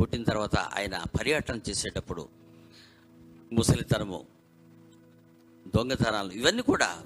పుట్టిన 0.00 0.22
తర్వాత 0.22 0.56
ఆయన 0.56 1.02
పర్యటన 1.20 1.60
చేసేటప్పుడు 1.68 2.28
ముసలితనము 3.52 4.24
దొంగతనాలు 5.74 6.32
ఇవన్నీ 6.32 6.62
కూడా 6.62 7.02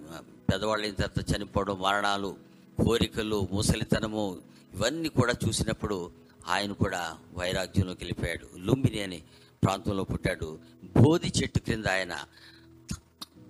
పెద్దవాళ్ళైన 0.50 0.95
తర్వాత 0.95 1.37
చనిపోవడం 1.37 1.81
మరణాలు 1.81 2.37
కోరికలు 2.85 3.49
ముసలితనము 3.53 4.38
ఇవన్నీ 4.75 5.09
కూడా 5.09 5.35
చూసినప్పుడు 5.49 6.11
ఆయన 6.49 6.73
కూడా 6.73 7.02
వైరాగ్యంలోకి 7.33 8.00
వెళ్ళిపోయాడు. 8.05 8.47
లుంబిని 8.57 9.00
అనే 9.02 9.21
ప్రాంతంలో 9.64 10.05
పుట్టాడు. 10.05 10.49
బోధి 10.97 11.31
చెట్టు 11.38 11.59
క్రింద 11.59 11.87
ఆయన 11.87 12.14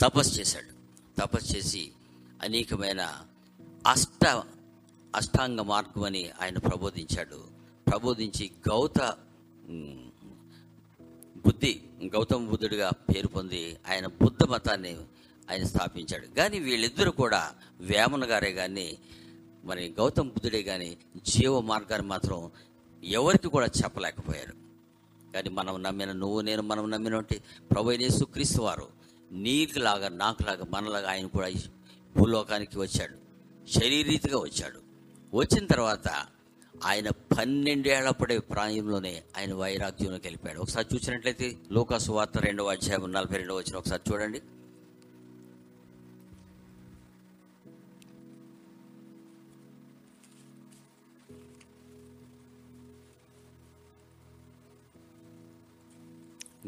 తపస్సు 0.00 0.32
చేశాడు. 0.40 0.72
తపస్సు 1.20 1.50
చేసి 1.56 1.84
అనేకమైన 2.42 3.02
అష్ట 3.86 4.24
అష్టాంగ 5.16 5.60
మార్గం 5.60 6.04
అని 6.04 6.22
ఆయన 6.42 6.58
ప్రబోధించాడు. 6.58 7.38
ప్రబోధించి 7.88 8.44
గౌత 8.68 9.00
బుద్ధి 11.46 11.72
గౌతమ 12.14 12.46
బుద్ధుడిగా 12.50 12.88
పేరు 13.08 13.28
పొంది 13.28 13.62
ఆయన 13.90 14.06
బుద్ధ 14.06 14.42
మతాన్ని 14.44 14.92
ఆయన 15.50 15.64
స్థాపించాడు. 15.64 16.26
కానీ 16.26 16.58
వీళ్ళిద్దరూ 16.58 17.10
కూడా 17.10 17.42
వేమన 17.80 18.24
గారే 18.30 18.52
కానీ 18.52 18.88
మరి 19.64 19.84
గౌతమ 19.98 20.28
బుద్ధుడే 20.28 20.62
కానీ 20.62 20.90
జీవ 21.26 21.60
మార్గాన్ని 21.60 22.08
మాత్రం 22.08 22.38
ఎవరికి 23.04 23.48
కూడా 23.48 23.66
చెప్పలేకపోయారు. 23.66 24.68
కానీ 25.32 25.50
మనం 25.50 25.82
నమ్మిన 25.82 26.12
నువ్వు 26.12 26.40
నేను 26.40 26.62
మనం 26.62 26.90
నమ్మినట్టు 26.90 27.34
ప్రభు 27.70 27.88
అయిన 27.88 28.02
యేసుక్రీస్తు 28.02 28.62
వారు 28.62 28.88
నీకులాగా 29.32 30.08
నాకులాగా 30.08 30.66
మనలాగా 30.70 31.10
ఆయన 31.10 31.26
కూడా 31.26 31.50
భూలోకానికి 32.16 32.78
వచ్చాడు. 32.78 33.28
శరీరీతిగా 33.70 34.38
వచ్చాడు. 34.38 34.80
వచ్చిన 35.36 35.66
తర్వాత 35.66 36.08
ఆయన 36.84 37.10
పన్నెండేళ్ళప్పుడే 37.10 38.38
ప్రాయంలోనే 38.38 39.22
ఆయన 39.38 39.54
వైరాగ్యంలోకి 39.54 40.26
వెళ్ళిపోయాడు. 40.26 40.60
ఒకసారి 40.60 40.86
చూసినట్లయితే 40.94 41.56
లోకాసు 41.72 42.12
వార్త 42.12 42.38
రెండవ 42.38 42.70
అధ్యాయం 42.70 43.12
నలభై 43.12 43.36
రెండవ 43.36 43.56
వచ్చిన 43.56 43.76
ఒకసారి 43.76 44.12
చూడండి. 44.12 44.42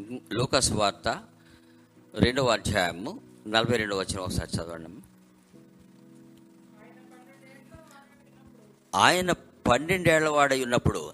లోకాసు 0.09 0.73
వార్త 0.73 1.23
రెండవ 2.13 2.47
అధ్యాయము 2.47 3.21
నలభై 3.47 3.77
రెండవ 3.77 3.99
వచ్చిన 3.99 4.19
ఒకసారి 4.19 4.49
చదవండి. 4.57 5.01
ఆయన 8.95 9.31
పన్నెండేళ్ళ 9.31 10.29
వాడై 10.29 10.63
ఉన్నప్పుడు 10.63 11.13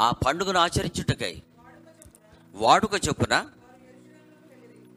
ఆ 0.00 0.10
పండుగను 0.10 0.58
ఆచరించుటకై 0.58 1.42
వాడుక 2.54 2.90
చొప్పున 3.08 3.50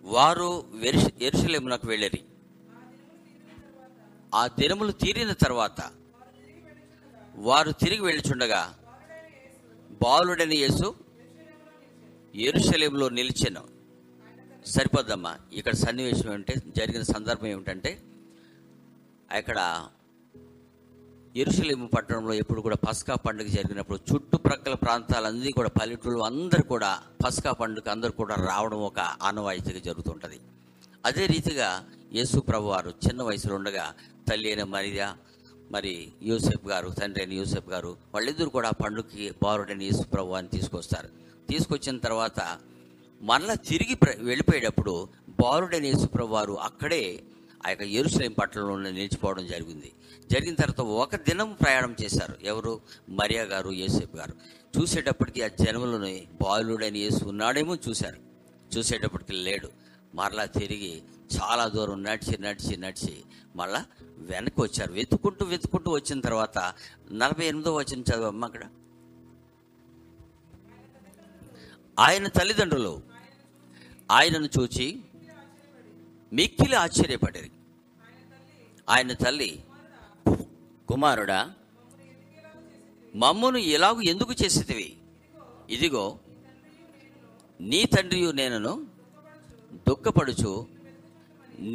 వారు 0.03 0.79
ఎరుసలేమునకు 1.19 1.87
వెళ్ళరి. 1.87 2.23
ఆ 4.35 4.47
దినములు 4.47 4.91
తీరిన 4.91 5.31
తర్వాత 5.31 5.91
వారు 7.35 7.71
తిరిగి 7.71 8.01
వెళ్ళుచుండగా 8.01 8.79
బాలుడని 10.03 10.55
యేసు 10.55 11.06
ఎరుసలేములో 12.45 13.05
నిలిచెను. 13.17 13.61
సరిపోద్దమ్మా 14.73 15.31
ఇక్కడ 15.53 15.73
సన్నివేశం 15.83 16.27
ఏమిటంటే 16.33 16.53
జరిగిన 16.77 17.03
సందర్భం 17.13 17.47
ఏమిటంటే 17.47 17.91
అక్కడ 19.37 19.59
ఎరుసలేము 21.41 21.87
పట్టణంలో 21.87 22.33
ఎప్పుడు 22.33 22.61
కూడా 22.65 22.77
పస్కా 22.87 23.15
పండుగ 23.15 23.47
జరిగినప్పుడు 23.47 23.99
చుట్టుప్రక్కల 24.09 24.73
ప్రాంతాలన్నీ 24.73 25.51
కూడా 25.51 25.69
పల్లెటూళ్ళు 25.79 26.21
అందరూ 26.29 26.63
కూడా 26.63 26.91
పస్కా 27.25 27.51
పండుగ 27.51 27.89
అందరూ 27.95 28.13
కూడా 28.21 28.35
రావడం 28.49 28.79
ఒక 28.89 28.99
ఆనవాయితీగా 28.99 29.79
జరుగుతుంటుంది. 29.79 30.39
అదే 31.05 31.25
రీతిగా 31.25 31.69
యేసు 32.13 32.39
ప్రభు 32.39 32.71
వారు 32.73 32.89
చిన్న 33.05 33.21
వయసులో 33.23 33.55
ఉండగా 33.55 33.85
తల్లి 34.29 34.47
అయిన 34.51 34.63
మరియా 34.75 35.07
మరి 35.71 35.93
యూసెఫ్ 36.23 36.65
గారు 36.67 36.89
తండ్రి 36.99 37.21
అయిన 37.23 37.33
యూసెఫ్ 37.33 37.69
గారు 37.69 37.97
వాళ్ళిద్దరు 38.13 38.49
కూడా 38.49 38.69
పండుగకి 38.83 39.25
బారుడైన 39.43 39.81
యేసు 39.81 40.03
ప్రభు 40.13 40.37
అని 40.39 40.47
తీసుకొస్తారు. 40.47 41.09
తీసుకొచ్చిన 41.49 41.97
తర్వాత 41.97 42.59
మరలా 43.21 43.53
తిరిగి 43.53 43.95
ప్ర- 43.95 44.25
వెళ్ళిపోయేటప్పుడు 44.25 45.09
బారుడైన 45.29 45.85
యేసుప్రభు 45.85 46.27
వారు 46.27 46.53
అక్కడే 46.53 47.23
ఆ 47.65 47.69
యొక్క 47.69 47.83
ఎరుసలేం 47.83 48.31
పట్టణంలో 48.31 48.91
నిలిచిపోవడం 48.91 49.47
జరిగింది. 49.47 49.91
జరిగిన 50.31 50.55
తర్వాత 50.55 50.81
ఒక 50.81 51.15
దినం 51.15 51.57
ప్రయాణం 51.61 51.95
చేశారు. 52.03 52.35
ఎవరు? 52.43 52.81
మరియా 53.09 53.43
గారు 53.43 53.71
యేసేపు 53.71 54.17
గారు. 54.17 54.33
చూసేటప్పటికి 54.79 55.43
ఆ 55.43 55.47
జన్మలోని 55.47 56.27
బాలుడైన 56.41 56.97
యేసు 56.97 57.25
ఉన్నాడేమో 57.25 57.75
చూశారు. 57.75 58.17
చూసేటప్పటికి 58.77 59.33
లేడు. 59.33 59.69
మరలా 60.15 60.45
తిరిగి 60.45 61.01
చాలా 61.37 61.67
దూరం 61.67 62.03
నడిచి 62.03 62.37
నడిచి 62.37 62.77
నడిచి 62.77 63.17
మళ్ళా 63.55 63.85
వెనక్కి 64.17 64.61
వచ్చారు. 64.61 64.93
వెతుకుంటూ 64.93 65.45
వెతుకుంటూ 65.45 65.91
వచ్చిన 65.91 66.19
తర్వాత 66.19 66.73
నలభై 67.11 67.45
ఎనిమిదో 67.45 67.75
వచ్చిన 67.75 67.99
చదవమ్మ 67.99 68.45
అక్కడ? 68.45 68.61
ఆయన 71.97 72.27
తల్లిదండ్రులు 72.27 72.93
ఆయనను 74.11 74.49
చూచి 74.55 74.87
మిక్కిలి 76.31 76.75
ఆశ్చర్యపడిరి. 76.75 77.49
ఆయన 78.87 79.13
తల్లి 79.13 79.51
కుమారుడా 80.89 81.39
మమ్మను 83.13 83.57
ఇలాగ 83.71 84.01
ఎందుకు 84.03 84.33
చేసేదివి 84.33 84.89
ఇదిగో 85.69 86.05
నీ 87.59 87.85
తండ్రియు 87.85 88.31
నేనను 88.31 88.73
దుఃఖపడుచు 89.87 90.51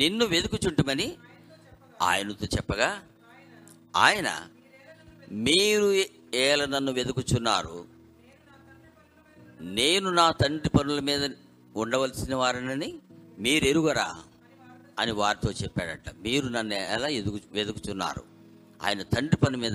నిన్ను 0.00 0.24
వెతుకుచుంటమని 0.24 1.08
ఆయనతో 2.02 2.46
చెప్పగా 2.46 2.90
ఆయన 3.96 4.28
మీరు 5.44 5.88
ఏల 6.44 6.64
నన్ను 6.64 6.92
వెతుకుచున్నారు 6.92 7.76
నేను 9.62 10.10
నా 10.10 10.30
తండ్రి 10.30 10.68
పనుల 10.68 11.00
మీద 11.00 11.30
ఉండవలసిన 11.76 12.34
వారనని 12.34 12.98
మీరు 13.38 13.64
ఎరుగరా 13.64 14.16
అని 14.98 15.12
వారితో 15.12 15.52
చెప్పాడట. 15.52 16.16
మీరు 16.22 16.48
నన్ను 16.48 16.74
ఎలా 16.74 17.08
ఎదుగు 17.08 17.40
వెతుకుతున్నారు 17.52 18.22
ఆయన 18.82 19.02
తండ్రి 19.02 19.36
పని 19.36 19.56
మీద 19.56 19.72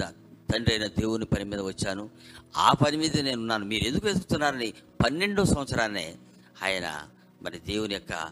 తండ్రి 0.51 0.75
అయిన 0.75 0.87
దేవుని 0.87 1.25
పని 1.25 1.43
మీద 1.43 1.59
వచ్చాను. 1.59 2.09
ఆ 2.57 2.73
పని 2.73 2.97
మీద 2.97 3.19
నేను 3.19 3.41
ఉన్నాను 3.41 3.65
మీరు 3.65 3.83
ఎందుకు 3.83 4.05
వెతుకుతున్నారని 4.05 4.73
పన్నెండో 5.05 5.45
సంవత్సరాన్నే 5.45 6.15
ఆయన 6.63 7.07
మరి 7.41 7.59
దేవుని 7.59 7.93
యొక్క 7.93 8.29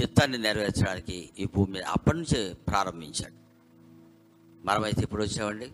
చిత్తాన్ని 0.00 0.38
నెరవేర్చడానికి 0.38 1.30
ఈ 1.38 1.44
భూమి 1.44 1.72
మీద 1.72 1.82
అప్పటి 1.82 2.16
నుంచే 2.16 2.52
ప్రారంభించాడు. 2.52 3.34
మనమైతే 4.66 5.02
ఇప్పుడు 5.02 5.22
వచ్చామండి? 5.22 5.72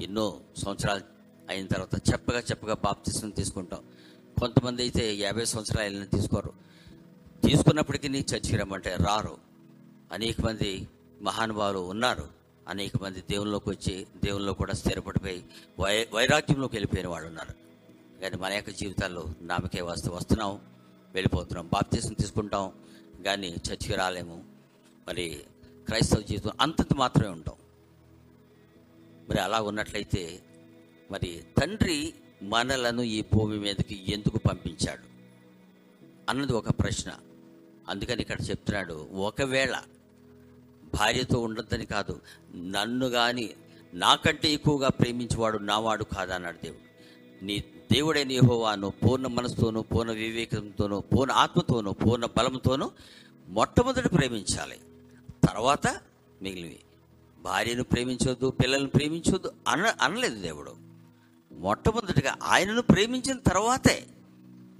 ఎన్నో 0.00 0.40
సంవత్సరాలు 0.56 1.11
అయిన 1.52 1.66
తర్వాత 1.66 2.12
చెప్పగా 2.12 2.40
చెప్పగా 2.40 2.74
బాప్తిసం 2.74 3.30
తీసుకుంటాం. 3.30 3.84
కొంతమంది 4.40 4.82
అయితే 4.82 5.14
యాభై 5.14 5.44
సంవత్సరాలు 5.44 6.04
తీసుకోరు. 6.04 6.52
తీసుకున్నప్పటికీ 7.46 8.08
నీ 8.08 8.18
చర్చికి 8.18 8.56
రమ్మంటే 8.56 8.96
రారు. 9.06 9.38
అనేక 10.12 10.40
మంది 10.40 10.88
మహానుభావులు 11.22 11.78
ఉన్నారు. 11.78 12.28
అనేక 12.68 12.92
మంది 13.02 13.24
దేవుల్లోకి 13.30 13.70
వచ్చి 13.70 14.06
దేవుల్లో 14.24 14.52
కూడా 14.52 14.72
స్థిరపడిపోయి 14.72 15.44
వై 15.78 16.08
వైరాగ్యంలోకి 16.12 16.76
వెళ్ళిపోయిన 16.76 17.08
వాళ్ళు 17.08 17.28
ఉన్నారు. 17.28 17.54
కానీ 18.20 18.36
మన 18.36 18.52
యొక్క 18.52 18.70
జీవితాల్లో 18.70 19.24
నామకే 19.40 19.80
వస్తూ 19.80 20.12
వస్తున్నాం. 20.12 20.60
వెళ్ళిపోతున్నాం. 21.14 21.68
బాప్తీసం 21.68 22.12
తీసుకుంటాం. 22.12 22.72
కానీ 23.24 23.48
చర్చికి 23.48 23.94
రాలేము. 23.94 24.44
మరి 25.08 25.40
క్రైస్తవ 25.86 26.20
జీవితం 26.20 26.50
అంతంత 26.60 26.94
మాత్రమే 26.94 27.28
ఉంటాం. 27.28 27.54
మరి 29.28 29.40
అలా 29.40 29.60
ఉన్నట్లయితే 29.60 30.42
మరి 31.12 31.42
తండ్రి 31.60 32.14
మనలను 32.42 33.02
ఈ 33.02 33.24
భూమి 33.34 33.58
మీదకి 33.58 34.12
ఎందుకు 34.12 34.38
పంపించాడు? 34.38 35.12
అన్నది 36.30 36.52
ఒక 36.52 36.70
ప్రశ్న. 36.70 37.12
అందుకని 37.88 38.22
ఇక్కడ 38.22 38.40
చెప్తున్నాడు 38.50 39.08
ఒకవేళ 39.12 39.78
భార్యతో 40.94 41.40
ఉండొద్దని 41.40 41.86
కాదు 41.86 42.20
నన్ను 42.54 43.08
కానీ 43.08 43.54
నాకంటే 43.94 44.52
ఎక్కువగా 44.52 44.88
ప్రేమించేవాడు 44.88 45.58
నావాడు 45.58 46.04
కాదన్నాడు 46.04 46.58
దేవుడు. 46.64 46.92
నీ 47.44 47.64
దేవుడైన 47.92 48.32
యెహోవాను 48.32 48.90
పూర్ణ 48.90 49.26
మనసుతోనూ 49.26 49.82
పూర్ణ 49.82 50.12
వివేకంతోనూ 50.12 51.00
పూర్ణ 51.00 51.32
ఆత్మతోనూ 51.32 51.92
పూర్ణ 51.92 52.24
బలంతోనూ 52.24 52.90
మొట్టమొదటి 53.48 54.08
ప్రేమించాలి. 54.08 54.76
తర్వాత 55.48 55.86
మిగిలినవి. 56.42 56.80
భార్యను 57.42 57.84
ప్రేమించొద్దు 57.84 58.50
పిల్లల్ని 58.50 58.88
ప్రేమించొద్దు 58.88 59.52
అన 59.68 59.94
అనలేదు 60.00 60.42
దేవుడు. 60.42 60.81
మొట్టమొదటిగా 61.58 62.36
ఆయనను 62.42 62.82
ప్రేమించిన 62.82 63.38
తర్వాతే 63.38 64.06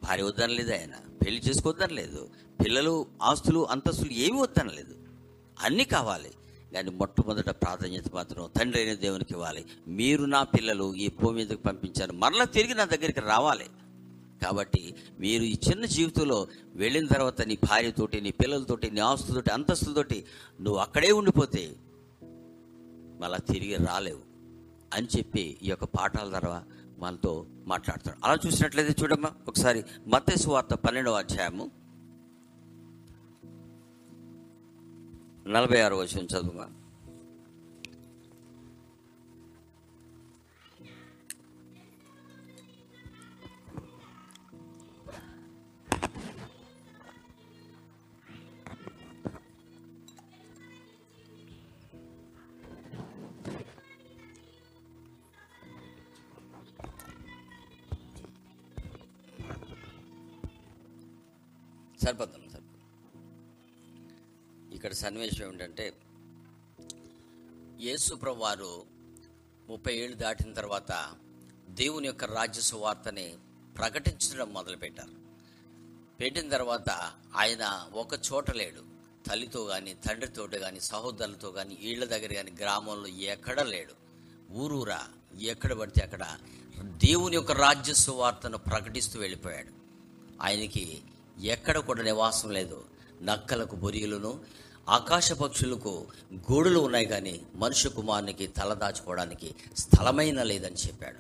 భార్య 0.05 0.23
వద్దనలేదు 0.23 0.73
ఆయన. 0.73 0.91
పెళ్ళి 1.25 1.41
చేసుకోవద్దనలేదు. 1.41 2.31
పిల్లలు 2.65 3.07
ఆస్తులు 3.23 3.69
అంతస్తులు 3.71 4.11
ఏమి 4.11 4.41
వద్దనలేదు. 4.41 4.97
అన్నీ 5.61 5.85
కావాలి. 5.85 6.31
కానీ 6.75 6.91
మొట్టమొదట 6.91 7.51
ప్రాధాన్యత 7.51 8.15
మాత్రం 8.15 8.51
తండ్రి 8.57 8.83
అయిన 8.83 8.95
దేవునికి 8.95 9.33
ఇవ్వాలి. 9.33 9.65
మీరు 9.89 10.25
నా 10.25 10.43
పిల్లలు 10.43 10.95
ఈ 10.95 11.09
భూమి 11.09 11.37
మీదకి 11.37 11.63
పంపించారు. 11.63 12.13
మరలా 12.13 12.45
తిరిగి 12.45 12.75
నా 12.75 12.85
దగ్గరికి 12.85 13.21
రావాలి. 13.21 13.67
కాబట్టి 14.45 14.95
మీరు 15.21 15.43
ఈ 15.43 15.59
చిన్న 15.71 15.85
జీవితంలో 15.85 16.47
వెళ్ళిన 16.75 17.07
తర్వాత 17.07 17.43
నీ 17.43 17.57
భార్యతోటి 17.57 18.21
నీ 18.21 18.31
పిల్లలతోటి 18.31 18.91
నీ 18.91 19.01
ఆస్తులతోటి 19.01 19.51
అంతస్తులతోటి 19.51 20.25
నువ్వు 20.61 20.81
అక్కడే 20.81 21.13
ఉండిపోతే 21.13 21.77
మళ్ళా 23.21 23.39
తిరిగి 23.39 23.87
రాలేవు. 23.87 24.32
అని 24.93 25.09
చెప్పి 25.19 25.59
ఈ 25.63 25.69
యొక్క 25.69 25.85
పాఠాల 25.85 26.29
ద్వారా 26.29 26.65
మనతో 26.99 27.47
మాట్లాడతాడు. 27.67 28.17
అలా 28.25 28.39
చూసినట్లయితే 28.47 29.03
చూడమ్మా 29.03 29.31
ఒకసారి 29.49 29.85
మత్తేసు 30.07 30.49
వార్త 30.51 30.75
పన్నెండవ 30.75 31.13
అధ్యాయము 31.13 31.71
నలభై 35.49 35.81
ఆరు 35.81 35.97
వచ్చిన 35.97 36.25
చదువుమా? 36.25 36.67
సరిపోతుంది 62.05 62.49
సరిపోతుంది. 62.51 62.69
ఇక్కడ 64.75 64.93
సన్నివేశం 64.93 65.45
ఏమిటంటే 65.47 65.87
యేసుప్రభు 67.81 68.43
వారు 68.43 68.73
ముప్పై 69.69 69.95
ఏళ్ళు 69.95 70.17
దాటిన 70.17 70.53
తర్వాత 70.53 70.93
దేవుని 71.69 72.07
యొక్క 72.07 72.25
రాజ్య 72.25 72.61
సువార్తని 72.61 73.27
ప్రకటించడం 73.79 74.49
మొదలుపెట్టారు. 74.53 75.17
పెట్టిన 76.21 76.49
తర్వాత 76.49 76.91
ఆయన 77.37 77.65
ఒక 77.93 78.15
చోట 78.29 78.51
లేడు. 78.51 78.83
తల్లితో 79.29 79.61
కానీ 79.65 79.93
తండ్రితో 79.95 80.45
కానీ 80.47 80.81
సహోదరులతో 80.81 81.49
కానీ 81.53 81.75
ఇళ్ళ 81.75 82.05
దగ్గర 82.05 82.33
కానీ 82.33 82.53
గ్రామంలో 82.61 83.09
ఎక్కడ 83.33 83.61
లేడు. 83.75 83.95
ఊరూరా 84.53 85.01
ఎక్కడ 85.41 85.73
పడితే 85.73 86.01
అక్కడ 86.03 86.25
దేవుని 87.05 87.37
యొక్క 87.37 87.53
రాజ్య 87.53 87.95
సువార్తను 87.95 88.59
ప్రకటిస్తూ 88.71 89.17
వెళ్ళిపోయాడు. 89.21 89.73
ఆయనకి 90.43 90.85
ఎక్కడ 91.41 91.79
కూడా 91.79 92.03
నివాసం 92.03 92.51
లేదు. 92.51 92.85
నక్కలకు 93.23 93.77
బొరియలను 93.77 94.41
ఆకాశ 94.89 95.33
పక్షులకు 95.33 96.07
గూడులు 96.35 96.79
ఉన్నాయి 96.79 97.07
కానీ 97.07 97.43
మనుష్య 97.55 97.89
కుమారునికి 97.89 98.47
తలదాచుకోవడానికి 98.47 99.55
స్థలమైన 99.77 100.43
లేదని 100.43 100.75
చెప్పాడు. 100.75 101.17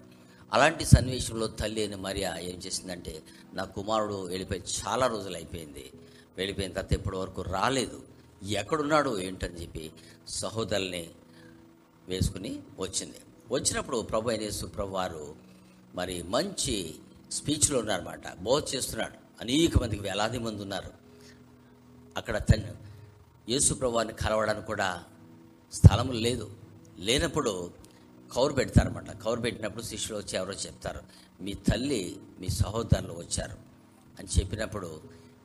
అలాంటి 0.53 0.85
సన్నివేశంలో 0.85 1.47
తల్లి 1.47 1.81
అయిన 1.81 1.97
మరియా 1.97 2.39
ఏం 2.39 2.59
చేసిందంటే 2.59 3.23
నా 3.55 3.65
కుమారుడు 3.65 4.27
వెళ్ళిపోయి 4.27 4.63
చాలా 4.63 5.07
రోజులు 5.07 5.35
అయిపోయింది. 5.35 5.93
వెళ్ళిపోయిన 6.37 6.73
తర్వాత 6.73 6.93
ఇప్పటి 6.93 7.17
వరకు 7.17 7.43
రాలేదు. 7.43 8.03
ఎక్కడున్నాడు 8.43 9.21
ఏంటని 9.21 9.63
చెప్పి 9.63 9.93
సహోదరుల్ని 10.29 11.11
వేసుకుని 12.09 12.61
వచ్చింది. 12.79 13.17
వచ్చినప్పుడు 13.51 14.03
ప్రభు 14.03 14.31
అయిన 14.31 14.67
ప్రభు 14.67 14.91
వారు 14.91 15.35
మరి 15.95 16.23
మంచి 16.23 16.95
స్పీచ్లో 17.33 17.79
ఉన్నారన్నమాట. 17.79 18.37
బోధ 18.37 18.63
చేస్తున్నాడు. 18.75 19.22
అనేక 19.43 19.79
మందికి 19.83 20.03
వేలాది 20.03 20.39
మంది 20.39 20.63
ఉన్నారు. 20.63 20.93
అక్కడ 22.17 22.39
తన 22.39 22.75
యేసు 23.49 23.75
ప్రభువాన్ని 23.75 24.15
కలవడానికి 24.15 24.67
కూడా 24.67 25.05
స్థలం 25.73 26.11
లేదు. 26.13 26.57
లేనప్పుడు 26.99 27.73
కౌరు 28.33 28.53
పెడతారన్నమాట. 28.53 29.11
కౌరు 29.11 29.41
పెట్టినప్పుడు 29.41 29.83
శిష్యులు 29.83 30.19
వచ్చి 30.19 30.37
ఎవరో 30.37 30.53
చెప్తారు 30.53 31.01
మీ 31.41 31.53
తల్లి 31.53 32.21
మీ 32.41 32.49
సహోదరులు 32.49 33.13
వచ్చారు 33.13 33.57
అని 34.19 34.29
చెప్పినప్పుడు 34.39 35.03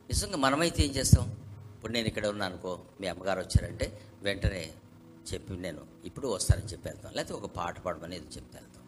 నిజంగా 0.09 0.37
మనమైతే 0.37 0.83
ఏం 0.83 0.91
చేస్తాం? 0.91 1.25
ఇప్పుడు 1.75 1.91
నేను 1.91 2.07
ఇక్కడ 2.07 2.27
ఉన్నాను 2.27 2.53
అనుకో 2.53 2.79
మీ 3.01 3.07
అమ్మగారు 3.07 3.39
వచ్చారంటే 3.39 4.01
వెంటనే 4.21 4.73
చెప్పి 5.33 5.53
నేను 5.53 5.81
ఇప్పుడు 6.05 6.27
వస్తానని 6.27 6.65
చెప్పి 6.65 6.89
వెళ్తాం. 6.89 7.11
లేకపోతే 7.15 7.33
ఒక 7.33 7.49
పాట 7.55 7.79
పాడమని 7.79 8.15
ఏదో 8.15 8.25
చెప్పి 8.25 8.57
వెళ్తాం. 8.57 8.83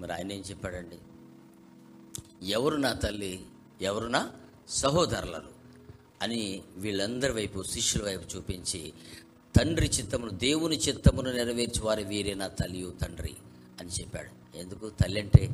మరి 0.00 0.12
ఆయన 0.12 0.32
ఏం 0.32 0.40
చెప్పాడండి? 0.40 0.98
ఎవరు 2.46 2.76
నా 2.76 2.92
తల్లి 2.92 3.46
ఎవరునా? 3.84 4.30
సహోదరులను. 4.68 5.54
అని 6.22 6.62
వీళ్ళందరి 6.76 7.32
వైపు 7.32 7.62
శిష్యుల 7.62 8.06
వైపు 8.06 8.36
చూపించి 8.36 8.92
తండ్రి 9.56 9.86
చిత్తమును 9.86 10.30
దేవుని 10.30 10.76
చిత్తమును 10.76 11.32
నెరవేర్చి 11.32 11.82
వారి 11.82 12.04
వీరే 12.04 12.34
నా 12.34 12.46
తల్లియు 12.46 12.90
తండ్రి 13.02 13.32
అని 13.80 13.90
చెప్పాడు. 13.90 14.58
ఎందుకు? 14.58 14.90
తల్లి 14.90 15.20
అంటే 15.20 15.48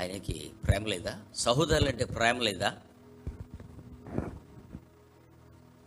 ఆయనకి 0.00 0.50
ప్రేమ 0.64 0.86
లేదా? 0.86 1.20
సహోదరులు 1.36 1.88
అంటే 1.88 2.04
ప్రేమ 2.04 2.38
లేదా? 2.42 2.76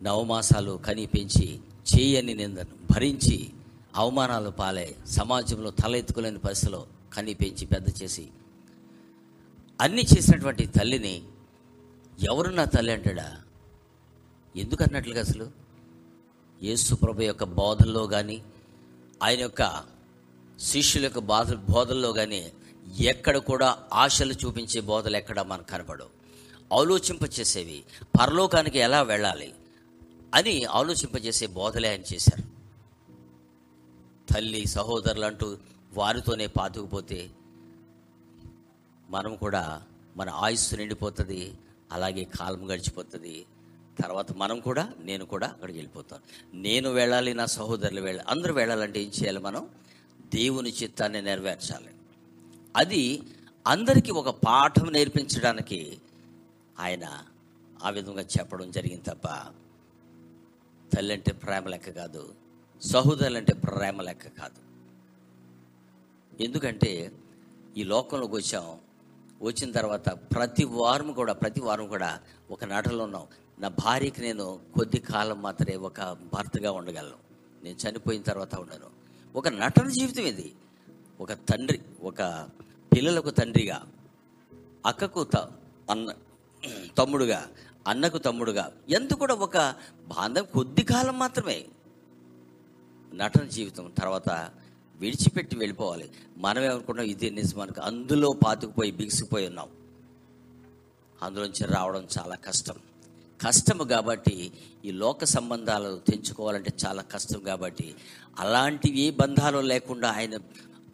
నవమాసాలు 0.04 0.80
కని 0.86 1.06
పెంచి 1.06 1.60
చేయని 1.96 2.34
నిందను 2.34 2.94
భరించి 2.94 3.50
అవమానాలు 3.96 4.50
పాలై 4.50 4.96
సమాజంలో 5.06 5.72
తల 5.72 5.96
ఎత్తుకోలేని 5.96 6.38
పరిస్థితిలో 6.38 6.88
కని 7.14 7.34
పెంచి 7.34 7.66
పెద్ద 7.66 8.04
చేసి 8.04 8.28
అన్నీ 9.82 10.02
చేసినటువంటి 10.02 10.66
తల్లిని 10.66 11.24
ఎవరు 12.20 12.50
నా 12.50 12.66
తల్లి 12.66 12.94
అంటాడా? 12.94 13.42
ఎందుకు 14.56 14.84
అన్నట్లుగా 14.84 15.22
అసలు? 15.22 15.52
యేసుప్రభు 16.64 17.22
యొక్క 17.22 17.44
బోధల్లో 17.44 18.08
కానీ 18.08 18.44
ఆయన 19.24 19.40
యొక్క 19.40 19.84
శిష్యుల 20.60 21.04
యొక్క 21.04 21.20
బాధ 21.20 21.54
బోధల్లో 21.54 22.14
కానీ 22.14 22.52
ఎక్కడ 23.00 23.38
కూడా 23.38 23.78
ఆశలు 23.94 24.34
చూపించే 24.34 24.82
బోధలు 24.82 25.18
ఎక్కడ 25.18 25.42
మనకు 25.42 25.68
కనపడవు. 25.68 26.10
ఆలోచింపచేసేవి 26.74 27.84
పరలోకానికి 28.04 28.80
ఎలా 28.80 29.02
వెళ్ళాలి 29.02 29.54
అని 30.34 30.66
ఆలోచింపజేసే 30.66 31.48
బోధలే 31.48 31.90
ఆయన 31.90 32.02
చేశారు. 32.14 32.44
తల్లి 34.34 34.66
సహోదరులు 34.66 35.26
అంటూ 35.26 35.58
వారితోనే 35.94 36.48
పాతుకుపోతే 36.48 37.30
మనం 39.10 39.36
కూడా 39.36 39.82
మన 40.18 40.30
ఆయుస్సు 40.30 40.76
నిండిపోతుంది 40.76 41.54
అలాగే 41.92 42.24
కాలం 42.24 42.72
గడిచిపోతుంది. 42.72 43.46
తర్వాత 44.00 44.32
మనం 44.32 44.60
కూడా 44.60 44.94
నేను 45.00 45.26
కూడా 45.26 45.48
అక్కడికి 45.48 45.78
వెళ్ళిపోతాను 45.78 46.24
నేను 46.58 46.90
వెళ్ళాలి 46.90 47.34
నా 47.34 47.46
సహోదరులు 47.46 48.02
వెళ్ళాలి 48.02 48.30
అందరూ 48.30 48.54
వెళ్ళాలంటే 48.54 49.04
ఏం 49.04 49.10
చేయాలి 49.10 49.40
మనం? 49.40 49.70
దేవుని 50.36 50.70
చిత్తాన్ని 50.70 51.22
నెరవేర్చాలి. 51.22 51.90
అది 52.76 53.22
అందరికీ 53.68 54.12
ఒక 54.12 54.30
పాఠం 54.30 54.92
నేర్పించడానికి 54.92 55.98
ఆయన 56.80 57.24
ఆ 57.84 57.90
విధంగా 57.90 58.22
చెప్పడం 58.22 58.72
జరిగింది 58.72 59.04
తప్ప 59.04 59.28
తల్లి 60.96 61.14
అంటే 61.14 61.32
ప్రేమ 61.32 61.68
లెక్క 61.68 61.90
కాదు 61.90 62.36
సహోదరులు 62.82 63.38
అంటే 63.38 63.54
ప్రేమ 63.54 64.02
లెక్క 64.02 64.28
కాదు. 64.28 64.66
ఎందుకంటే 66.44 67.12
ఈ 67.78 67.84
లోకంలోకి 67.84 68.36
వచ్చాం 68.36 68.80
వచ్చిన 69.42 69.72
తర్వాత 69.72 70.10
ప్రతి 70.10 70.64
వారం 70.64 71.14
కూడా 71.14 71.34
ప్రతి 71.34 71.62
వారం 71.62 71.88
కూడా 71.88 72.20
ఒక 72.52 72.66
నటలో 72.66 73.04
ఉన్నాం. 73.04 73.28
నా 73.60 73.68
భార్యకి 73.68 74.22
నేను 74.22 74.60
కొద్ది 74.74 75.00
కాలం 75.00 75.42
మాత్రమే 75.42 75.76
ఒక 75.76 76.02
భర్తగా 76.12 76.72
ఉండగలను. 76.72 77.16
నేను 77.64 77.90
చనిపోయిన 77.90 78.22
తర్వాత 78.22 78.56
ఉండను. 78.56 78.90
ఒక 79.36 79.48
నటన 79.48 79.90
జీవితం 79.90 80.24
ఇది. 80.24 80.54
ఒక 81.22 81.34
తండ్రి 81.34 81.82
ఒక 82.04 82.48
పిల్లలకు 82.96 83.30
తండ్రిగా 83.30 83.84
అక్కకు 84.86 85.24
త- 85.24 85.50
అన్న 85.90 86.14
తమ్ముడుగా 86.98 87.48
అన్నకు 87.88 88.18
తమ్ముడుగా 88.18 88.72
ఎంత 88.90 89.14
కూడా 89.14 89.34
ఒక 89.34 89.58
బాంధం 90.08 90.46
కొద్ది 90.54 90.84
కాలం 90.84 91.20
మాత్రమే. 91.20 91.66
నటన 93.16 93.44
జీవితం 93.44 93.94
తర్వాత 93.98 94.50
విడిచిపెట్టి 95.00 95.56
వెళ్ళిపోవాలి. 95.56 96.12
మనం 96.38 96.70
అనుకున్నాం 96.70 97.06
ఇదే 97.06 97.30
నిజం 97.30 97.68
అందులో 97.84 98.34
పాతుకుపోయి 98.46 98.92
బిగిసిపోయి 98.92 99.48
ఉన్నాం. 99.48 99.70
అందులోంచి 101.22 101.66
రావడం 101.66 102.08
చాలా 102.20 102.36
కష్టం. 102.36 102.76
కష్టము 103.48 103.84
కాబట్టి 103.84 104.52
ఈ 104.86 104.92
లోక 104.92 105.24
సంబంధాలు 105.24 106.02
తెంచుకోవాలంటే 106.12 106.74
చాలా 106.86 107.02
కష్టం 107.02 107.40
కాబట్టి 107.40 107.96
అలాంటివి 108.40 109.00
ఏ 109.00 109.10
బంధాలు 109.10 109.60
లేకుండా 109.60 110.12
ఆయన 110.12 110.40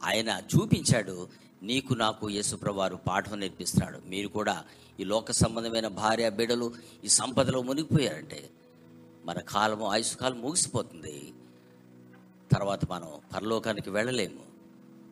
ఆయన 0.04 0.42
చూపించాడు 0.56 1.28
నీకు 1.64 1.94
నాకు 1.94 2.30
యేసుప్రవారు 2.30 2.96
పాఠం 2.96 3.40
నేర్పిస్తున్నాడు. 3.40 4.00
మీరు 4.08 4.28
కూడా 4.28 4.64
ఈ 5.00 5.04
లోక 5.04 5.32
సంబంధమైన 5.32 5.88
భార్య 5.88 6.30
బిడలు 6.30 6.74
ఈ 7.06 7.08
సంపదలో 7.08 7.62
మునిగిపోయారంటే 7.62 8.50
మన 9.26 9.40
కాలము 9.40 9.88
ఆయుష్ 9.88 10.16
కాలం 10.16 10.42
ముగిసిపోతుంది. 10.42 11.34
తర్వాత 12.52 12.86
మనం 12.86 13.20
పరలోకానికి 13.36 13.90
వెళ్ళలేము 13.90 14.44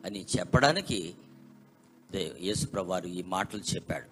అని 0.04 0.26
చెప్పడానికి 0.38 1.14
దే- 2.12 2.36
యేసుప్రభు 2.40 2.88
వారు 2.88 3.06
ఈ 3.06 3.22
మాటలు 3.22 3.60
చెప్పాడు. 3.74 4.08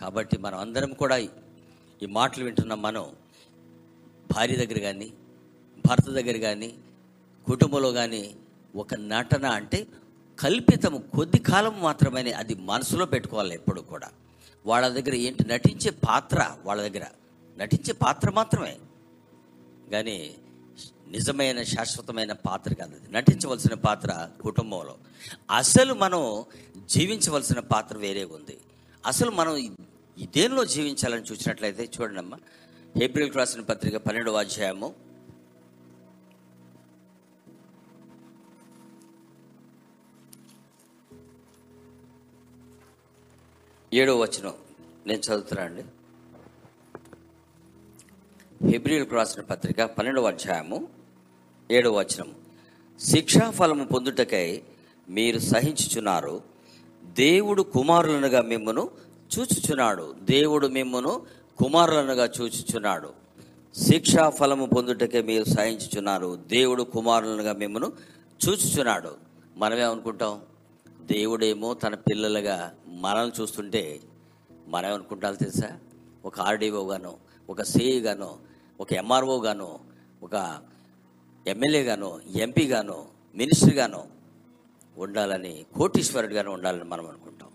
కాబట్టి 0.00 0.38
మనం 0.38 0.58
అందరం 0.58 0.92
కూడా 0.92 1.16
ఈ 1.16 2.06
మాటలు 2.08 2.44
వింటున్న 2.44 2.74
మనం 2.74 3.04
భార్య 4.30 4.56
దగ్గర 4.56 4.78
కానీ 4.78 5.12
భర్త 5.86 6.10
దగ్గర 6.10 6.36
కానీ 6.36 6.74
కుటుంబంలో 7.46 7.92
కానీ 7.92 8.34
ఒక 8.76 8.94
నటన 8.94 9.46
అంటే 9.46 9.86
కల్పితము 10.38 10.98
కొద్ది 10.98 11.38
కాలం 11.38 11.80
మాత్రమే 11.80 12.32
అది 12.32 12.54
మనసులో 12.54 13.06
పెట్టుకోవాలి 13.06 13.54
ఎప్పుడు 13.54 13.80
కూడా. 13.80 14.08
వాళ్ళ 14.66 14.88
దగ్గర 14.88 15.14
ఏంటి 15.14 15.48
నటించే 15.48 15.90
పాత్ర 15.90 16.56
వాళ్ళ 16.64 16.82
దగ్గర 16.82 17.06
నటించే 17.58 17.92
పాత్ర 17.92 18.30
మాత్రమే. 18.30 18.76
కానీ 19.90 20.34
నిజమైన 21.08 21.62
శాశ్వతమైన 21.62 22.32
పాత్ర 22.32 22.74
కాదు 22.74 22.96
అది. 22.96 23.12
నటించవలసిన 23.12 23.74
పాత్ర 23.74 24.30
కుటుంబంలో. 24.40 24.96
అసలు 25.50 25.94
మనం 25.94 26.44
జీవించవలసిన 26.86 27.60
పాత్ర 27.60 27.98
వేరే 27.98 28.24
ఉంది. 28.24 28.58
అసలు 29.06 29.30
మనం 29.30 29.76
దేనిలో 30.36 30.64
జీవించాలని 30.64 31.22
చూసినట్లయితే 31.22 31.90
చూడండి 32.00 32.18
అమ్మా 32.20 32.36
ఏప్రిల్ 33.02 33.34
రాసిన 33.34 33.60
పత్రిక 33.60 33.96
పన్నెండవ 33.96 34.34
అధ్యాయము. 34.34 34.94
ఏడవ 43.94 44.22
వచనం. 44.22 44.54
నేను 45.06 45.18
చదువుతున్నా 45.18 45.64
అండి. 45.64 45.84
హెబ్రిల్కు 48.68 49.14
రాసిన 49.14 49.42
పత్రిక 49.42 49.82
పన్నెండవ 49.82 50.28
అధ్యాయము 50.28 50.88
ఏడవ 51.70 51.98
వచనం 51.98 52.34
శిక్షాఫలము 53.00 53.84
పొందుటకై 53.84 54.62
మీరు 55.08 55.38
సహించుచున్నారు. 55.38 56.42
దేవుడు 57.04 57.62
కుమారులనుగా 57.62 58.42
మిమ్మను 58.42 58.90
చూచుచున్నాడు. 59.38 60.14
దేవుడు 60.22 60.66
మిమ్మను 60.66 61.22
కుమారులనుగా 61.58 62.24
చూచుచున్నాడు. 62.40 63.12
శిక్షాఫలము 63.74 64.66
పొందుటకే 64.66 65.22
మీరు 65.22 65.44
సహించుచున్నారు. 65.44 66.36
దేవుడు 66.46 66.82
కుమారులనుగా 66.82 67.52
మిమ్మను 67.52 67.92
చూచుచున్నాడు. 68.48 69.14
మనమేమనుకుంటాం 69.56 70.40
దేవుడేమో 71.02 71.74
తన 71.74 71.94
పిల్లలుగా 71.94 72.74
మనల్ని 72.88 73.42
చూస్తుంటే 73.42 74.00
మనమేమనుకుంటాం 74.68 75.34
తెలుసా? 75.34 75.78
ఒక 76.24 76.40
ఆర్డీఓ 76.40 76.90
గాను 76.90 77.29
ఒక 77.50 77.62
సిఐ 77.62 78.00
గాను 78.00 78.30
ఒక 78.80 78.92
ఎంఆర్ఓ 78.92 79.40
గాను 79.40 79.68
ఒక 80.22 80.34
ఎమ్మెల్యే 81.46 81.82
గాను 81.82 82.20
ఎంపీ 82.36 82.64
గాను 82.66 82.96
మినిస్టర్ 83.34 83.74
గాను 83.74 84.00
ఉండాలని 84.96 85.66
కోటీశ్వరుడు 85.76 86.34
గాను 86.34 86.50
ఉండాలని 86.50 86.84
మనం 86.84 87.08
అనుకుంటాం. 87.08 87.50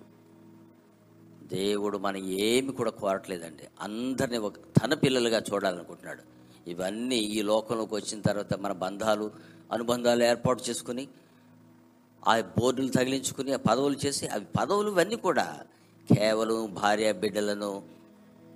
దేవుడు 1.47 1.97
మనం 1.97 2.21
ఏమి 2.25 2.71
కూడా 2.71 2.91
కోరట్లేదండి. 2.91 3.65
అందరినీ 3.81 4.37
ఒక 4.37 4.55
తన 4.77 4.93
పిల్లలుగా 4.93 5.41
చూడాలనుకుంటున్నాడు. 5.53 6.23
ఇవన్నీ 6.67 7.15
ఈ 7.15 7.41
లోకంలోకి 7.41 7.95
వచ్చిన 7.95 8.21
తర్వాత 8.21 8.53
మన 8.53 8.71
బంధాలు 8.71 9.31
అనుబంధాలు 9.71 10.23
ఏర్పాటు 10.23 10.63
చేసుకుని 10.69 11.07
ఆ 12.27 12.41
బోర్డులు 12.41 12.91
తగిలించుకుని 12.91 13.53
ఆ 13.53 13.59
పదవులు 13.69 13.97
చేసి 14.05 14.27
అవి 14.27 14.45
పదవులు 14.59 14.91
ఇవన్నీ 14.91 15.15
కూడా 15.15 15.63
కేవలం 16.09 16.73
భార్య 16.73 17.11
బిడ్డలను 17.11 17.94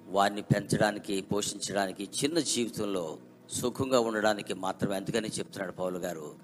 వారిని 0.09 0.41
పెంచడానికి 0.41 1.21
పోషించడానికి 1.21 2.09
చిన్న 2.23 2.39
జీవితంలో 2.39 3.17
సుఖంగా 3.49 3.99
ఉండడానికి 3.99 4.53
మాత్రమే. 4.53 4.95
అందుకని 4.95 5.27
చెప్తున్నాడు 5.27 5.71
పౌలు 5.71 5.97
గారు 5.97 6.35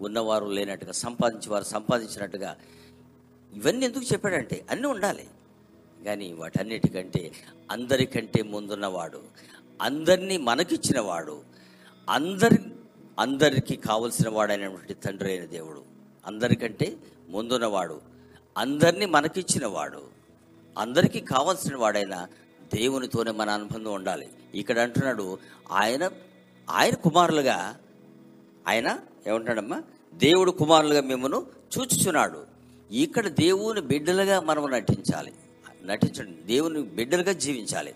ఉన్నవారు 0.00 0.46
లేనట్టుగా 0.46 0.92
సంపాదించి 0.92 1.48
వారు 1.48 1.64
సంపాదించినట్టుగా. 1.64 2.56
ఇవన్నీ 3.54 3.86
ఎందుకు 3.86 4.04
చెప్పాడంటే 4.04 4.66
అన్నీ 4.70 4.88
ఉండాలి. 4.88 5.26
కానీ 6.04 6.32
వాటన్నిటికంటే 6.32 7.32
అందరికంటే 7.70 8.42
ముందున్నవాడు 8.42 9.22
అందరినీ 9.82 10.36
మనకిచ్చినవాడు 10.36 11.42
అందరి 12.10 12.58
అందరికీ 13.18 13.76
కావలసిన 13.76 14.28
వాడైనటువంటి 14.28 14.94
తండ్రి 14.94 15.30
అయిన 15.30 15.44
దేవుడు. 15.44 15.82
అందరికంటే 16.26 16.96
ముందున్నవాడు 17.28 18.00
అందరినీ 18.58 19.06
మనకిచ్చినవాడు 19.06 20.02
అందరికీ 20.78 21.20
కావలసిన 21.20 21.76
వాడైన 21.76 22.26
దేవునితోనే 22.74 23.30
మన 23.30 23.50
అనుబంధం 23.50 23.92
ఉండాలి. 23.92 24.28
ఇక్కడ 24.54 24.78
అంటున్నాడు 24.78 25.38
ఆయన 25.72 26.10
ఆయన 26.70 26.94
కుమారులుగా 26.94 27.78
ఆయన 28.68 28.98
ఏమంటాడమ్మా 29.26 29.82
దేవుడు 30.14 30.50
కుమారులుగా 30.50 31.00
మిమ్మను 31.00 31.46
చూచుచున్నాడు. 31.78 32.44
ఇక్కడ 32.90 33.28
దేవుని 33.28 33.80
బిడ్డలుగా 33.80 34.40
మనం 34.40 34.70
నటించాలి. 34.70 35.32
నటించండి 35.84 36.42
దేవుని 36.46 36.82
బిడ్డలుగా 36.82 37.32
జీవించాలి. 37.32 37.94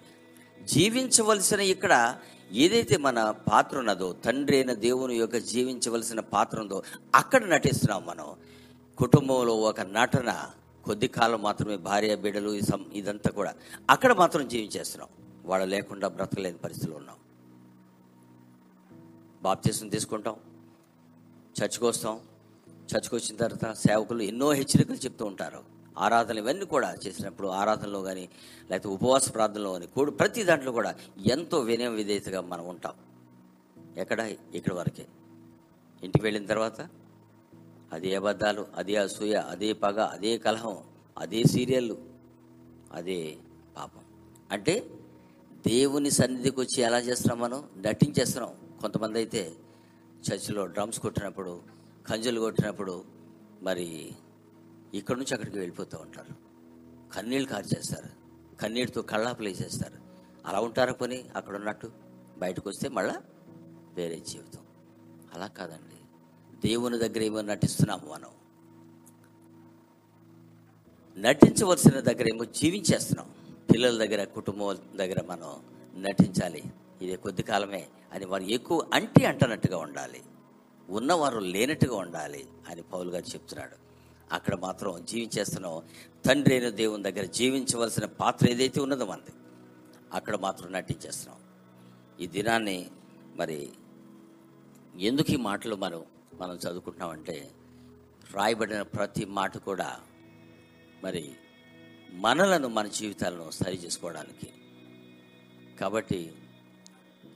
జీవించవలసిన 0.64 1.60
ఇక్కడ 1.60 2.16
ఏదైతే 2.52 2.96
మన 2.96 3.34
పాత్ర 3.50 3.78
ఉన్నదో 3.78 4.16
తండ్రి 4.24 4.56
అయిన 4.56 4.72
దేవుని 4.72 5.16
యొక్క 5.16 5.36
జీవించవలసిన 5.36 6.20
పాత్ర 6.20 6.60
ఉందో 6.60 6.82
అక్కడ 7.14 7.44
నటిస్తున్నాం 7.44 8.06
మనం. 8.06 8.26
కుటుంబంలో 8.98 9.56
ఒక 9.56 9.80
నటన 9.80 10.34
కొద్ది 10.84 11.08
కాలం 11.08 11.42
మాత్రమే 11.42 11.76
భార్య 11.76 12.16
బిడ్డలు 12.16 12.60
ఇదంతా 12.92 13.30
కూడా. 13.30 13.54
అక్కడ 13.90 14.12
మాత్రం 14.12 14.48
జీవించేస్తున్నాం. 14.48 15.08
వాళ్ళు 15.44 15.66
లేకుండా 15.66 16.08
బ్రతకలేని 16.08 16.58
పరిస్థితిలో 16.58 16.96
ఉన్నాం. 16.96 17.16
బాప్తీసం 19.42 19.88
తీసుకుంటాం. 19.88 20.36
చర్చికి 21.62 21.84
వస్తాం. 21.84 22.20
చర్చికి 22.68 23.14
వచ్చిన 23.14 23.36
తర్వాత 23.36 23.76
సేవకులు 23.76 24.22
ఎన్నో 24.22 24.52
హెచ్చరికలు 24.52 24.96
చెప్తూ 24.96 25.24
ఉంటారు. 25.24 25.64
ఆరాధన 25.98 26.38
ఇవన్నీ 26.38 26.64
కూడా 26.64 26.94
చేసినప్పుడు 27.06 27.48
ఆరాధనలో 27.48 28.02
కానీ 28.02 28.28
లేకపోతే 28.70 28.88
ఉపవాస 28.88 29.34
ప్రార్థనలో 29.34 29.72
కానీ 29.72 29.86
కూడా 29.86 30.10
ప్రతి 30.10 30.42
దాంట్లో 30.42 30.72
కూడా 30.72 30.94
ఎంతో 31.26 31.60
వినయం 31.60 31.94
విధేయతగా 31.94 32.40
మనం 32.40 32.68
ఉంటాం. 32.68 32.92
ఎక్కడ? 33.96 34.20
ఇక్కడ 34.54 34.72
వరకే. 34.72 35.06
ఇంటికి 36.04 36.24
వెళ్ళిన 36.24 36.46
తర్వాత 36.46 36.88
అదే 37.92 38.14
అబద్ధాలు 38.14 38.66
అదే 38.76 38.96
అసూయ 38.96 39.34
అదే 39.34 39.72
పగ 39.72 40.00
అదే 40.00 40.38
కలహం 40.38 40.78
అదే 41.18 41.44
సీరియళ్ళు 41.44 42.10
అదే 42.92 43.36
పాపం. 43.76 44.00
అంటే 44.50 44.90
దేవుని 45.66 46.10
సన్నిధికి 46.10 46.60
వచ్చి 46.60 46.82
ఎలా 46.82 46.98
చేస్తున్నాం 46.98 47.40
మనం? 47.40 47.68
నటించేస్తున్నాం. 47.76 48.78
కొంతమంది 48.80 49.18
అయితే 49.18 49.52
చర్చిలో 50.32 50.66
డ్రమ్స్ 50.66 51.00
కొట్టినప్పుడు 51.00 51.60
కంజులు 52.08 52.40
కొట్టినప్పుడు 52.40 53.04
మరి 53.62 54.12
ఇక్కడి 54.94 55.18
నుంచి 55.18 55.34
అక్కడికి 55.34 55.58
వెళ్ళిపోతూ 55.58 55.98
ఉంటారు. 55.98 56.34
కన్నీళ్ళు 57.14 57.48
కార్చేస్తారు. 57.48 58.08
కన్నీటితో 58.56 59.02
కళ్ళాపలు 59.02 59.48
వేసేస్తారు. 59.48 59.96
అలా 60.46 60.60
ఉంటారా 60.60 60.92
పోనీ 60.92 61.28
అక్కడ 61.36 61.56
ఉన్నట్టు? 61.56 61.92
బయటకు 62.38 62.68
వస్తే 62.68 62.88
మళ్ళా 62.88 63.14
వేరే 63.94 64.20
జీవితం. 64.28 64.60
అలా 65.34 65.46
కాదండి. 65.46 65.91
దేవుని 66.64 66.98
దగ్గర 66.98 67.22
ఏమో 67.22 67.40
నటిస్తున్నాము 67.40 68.12
మనం. 68.12 68.28
నటించవలసిన 71.22 72.00
దగ్గర 72.00 72.28
ఏమో 72.28 72.44
జీవించేస్తున్నాం. 72.44 73.30
పిల్లల 73.74 74.06
దగ్గర 74.06 74.24
కుటుంబం 74.24 74.76
దగ్గర 74.96 75.16
మనం 75.26 75.60
నటించాలి. 76.02 76.62
ఇది 77.02 77.16
కొద్ది 77.16 77.42
కాలమే 77.42 77.86
అని 78.12 78.26
వారు 78.26 78.42
ఎక్కువ 78.42 78.90
అంటే 78.94 79.26
అంటనట్టుగా 79.26 79.78
ఉండాలి. 79.78 80.22
ఉన్నవారు 80.90 81.38
లేనట్టుగా 81.38 81.96
ఉండాలి 81.96 82.46
అని 82.68 82.82
పౌలు 82.82 83.10
గారు 83.10 83.24
చెప్తున్నాడు. 83.24 83.76
అక్కడ 84.34 84.54
మాత్రం 84.54 85.04
జీవించేస్తున్నాం. 85.04 85.82
తండ్రి 86.26 86.54
అయిన 86.54 86.68
దేవుని 86.68 87.02
దగ్గర 87.02 87.24
జీవించవలసిన 87.24 88.04
పాత్ర 88.04 88.50
ఏదైతే 88.50 88.80
ఉన్నదో 88.80 89.06
మనది 89.06 89.34
అక్కడ 90.12 90.36
మాత్రం 90.36 90.72
నటించేస్తున్నాం. 90.72 91.40
ఈ 92.20 92.26
దినాన్ని 92.26 92.90
మరి 93.36 93.70
ఎందుకు 94.98 95.32
ఈ 95.32 95.36
మాటలు 95.36 95.76
మనం 95.76 96.02
మనం 96.42 96.56
చదువుకుంటున్నామంటే 96.56 97.50
రాయబడిన 98.32 98.82
ప్రతి 98.82 99.24
మాట 99.24 99.58
కూడా 99.58 100.00
మరి 101.04 101.32
మనలను 102.12 102.68
మన 102.68 102.86
జీవితాలను 102.86 103.50
సరి 103.50 103.76
చేసుకోవడానికి. 103.76 104.48
కాబట్టి 105.80 106.34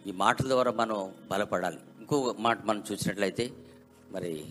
ఈ 0.07 0.12
మాటల 0.12 0.49
ద్వారా 0.49 0.73
మనం 0.73 1.14
బలపడాలి. 1.31 1.79
ఇంకో 1.99 2.35
మాట 2.38 2.64
మనం 2.64 2.85
చూసినట్లయితే 2.92 3.51
మరి 4.11 4.47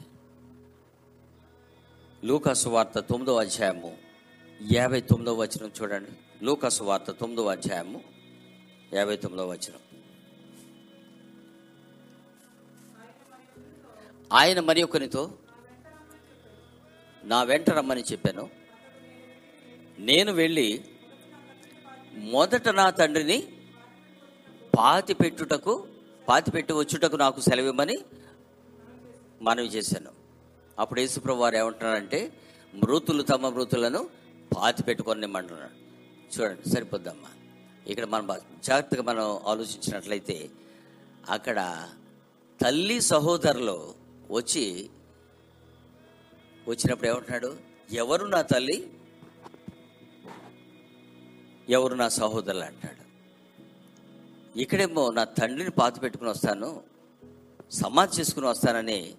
లూకాసు 2.23 2.69
వార్త 2.69 2.99
తొమ్మిదో 2.99 3.35
అధ్యాయము 3.35 3.97
యాభై 4.71 5.01
తొమ్మిదో 5.01 5.33
వచనం 5.33 5.71
చూడండి. 5.81 6.11
లూకాసు 6.45 6.83
వార్త 6.83 7.11
తొమ్మిదో 7.11 7.45
అధ్యాయము 7.45 8.03
యాభై 8.93 9.17
తొమ్మిదో 9.17 9.47
వచనం. 9.47 9.94
ఆయన 14.35 14.59
మరి 14.59 14.83
ఒకరితో 14.83 15.23
నా 17.23 17.43
వెంట 17.43 17.69
రమ్మని 17.69 18.03
చెప్పాను. 18.11 18.49
నేను 19.99 20.31
వెళ్ళి 20.31 20.67
మొదట 22.33 22.67
నా 22.69 22.89
తండ్రిని 22.89 23.37
పాతి 24.77 25.13
పెట్టుటకు 25.13 25.73
పాతి 26.29 26.51
పెట్టి 26.51 26.73
వచ్చుటకు 26.73 27.15
నాకు 27.15 27.39
సెలవిమ్మని 27.41 27.97
మనవి 29.41 29.67
చేశాను. 29.67 30.11
అప్పుడు 30.79 30.99
యేసుప్రభు 30.99 31.39
వారు 31.39 31.55
ఏమంటున్నారంటే 31.55 32.19
మృతులు 32.75 33.23
తమ 33.23 33.49
మృతులను 33.49 34.01
పాతి 34.57 34.83
పెట్టుకొని 34.83 35.27
మంటున్నాడు 35.27 35.75
చూడండి 36.33 36.69
సరిపోద్దమ్మా. 36.69 37.29
ఇక్కడ 37.91 38.05
మనం 38.05 38.27
జాగ్రత్తగా 38.63 39.03
మనం 39.03 39.25
ఆలోచించినట్లయితే 39.47 40.49
అక్కడ 41.29 41.59
తల్లి 42.61 43.01
సహోదరులు 43.01 43.77
వచ్చి 44.31 44.89
వచ్చినప్పుడు 46.67 47.07
ఏమంటున్నాడు? 47.07 47.57
ఎవరు 47.91 48.25
నా 48.25 48.41
తల్లి? 48.41 48.89
ఎవరు 51.69 51.95
నా 51.95 52.09
సహోదరులు 52.09 52.63
అంటాడు. 52.63 53.05
ఇక్కడేమో 54.59 55.11
నా 55.11 55.23
తండ్రిని 55.23 55.71
పాతి 55.71 55.99
పెట్టుకుని 55.99 56.29
వస్తాను 56.29 56.83
సమాధి 57.71 58.21
చేసుకుని 58.21 58.45
వస్తానని 58.45 59.15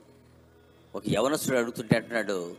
ఒక 0.95 1.03
యవనస్తుడు 1.09 1.57
అడుగుతుంటే 1.57 1.97
అంటున్నాడు 1.97 2.57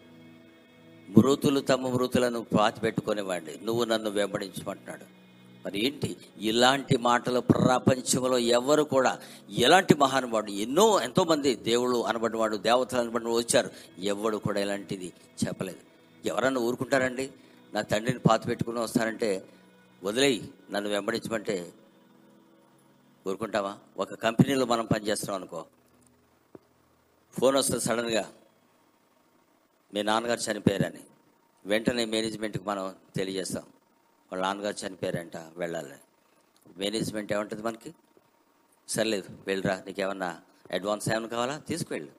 మృతులు 1.18 1.60
తమ 1.60 1.88
మృతులను 1.88 2.42
పాతి 2.42 2.80
పెట్టుకునేవాడి 2.80 3.60
నువ్వు 3.64 3.84
నన్ను 3.84 4.10
వెంబడించమంటున్నాడు. 4.10 5.27
మరి 5.66 5.86
ఏంటి 5.86 6.18
ఇలాంటి 6.38 6.98
మాటలు 6.98 7.40
ప్రపంచంలో 7.40 8.38
ఎవరు 8.38 8.84
కూడా 8.84 9.20
ఎలాంటి 9.50 9.96
మహానుభావుడు 9.96 10.52
ఎన్నో 10.52 11.02
ఎంతోమంది 11.02 11.56
దేవుళ్ళు 11.56 12.06
అనబడినవాడు 12.06 12.58
దేవతలు 12.58 13.00
అనబడిన 13.00 13.28
వచ్చారు. 13.28 13.70
ఎవడు 14.00 14.38
కూడా 14.38 14.60
ఇలాంటిది 14.60 15.14
చెప్పలేదు. 15.48 15.80
ఎవరన్నా 16.28 16.62
ఊరుకుంటారండి? 16.62 17.32
నా 17.74 17.82
తండ్రిని 17.82 18.20
పాత 18.20 18.48
పెట్టుకుని 18.48 18.80
వస్తానంటే 18.80 19.50
వదిలేయి 20.04 20.50
నన్ను 20.72 20.90
వెంబడించమంటే 20.90 21.74
ఊరుకుంటావా? 23.28 23.78
ఒక 23.98 24.14
కంపెనీలో 24.14 24.66
మనం 24.66 24.86
పనిచేస్తున్నాం 24.86 25.42
అనుకో. 25.42 25.66
ఫోన్ 27.40 27.56
వస్తుంది 27.56 27.84
సడన్గా. 27.84 28.32
మీ 29.94 30.04
నాన్నగారు 30.04 30.52
చనిపోయారని. 30.52 31.00
వెంటనే 31.66 32.06
మేనేజ్మెంట్కి 32.06 32.64
మనం 32.64 32.96
తెలియజేస్తాం. 33.16 33.64
వాళ్ళ 34.32 34.44
నాన్నగారు 34.44 34.88
చనిపోయారంట 34.88 35.38
వెళ్ళాలి. 35.38 35.96
మేనేజ్మెంట్ 36.78 37.34
ఏమంటుంది 37.34 37.64
మనకి? 37.64 37.96
సర్లేదు 38.88 39.44
వెళ్ళరా 39.48 39.84
నీకేమన్నా 39.86 40.42
అడ్వాన్స్ 40.72 41.10
ఏమైనా 41.10 41.28
కావాలా? 41.28 41.58
తీసుకువెళ్ళు. 41.58 42.12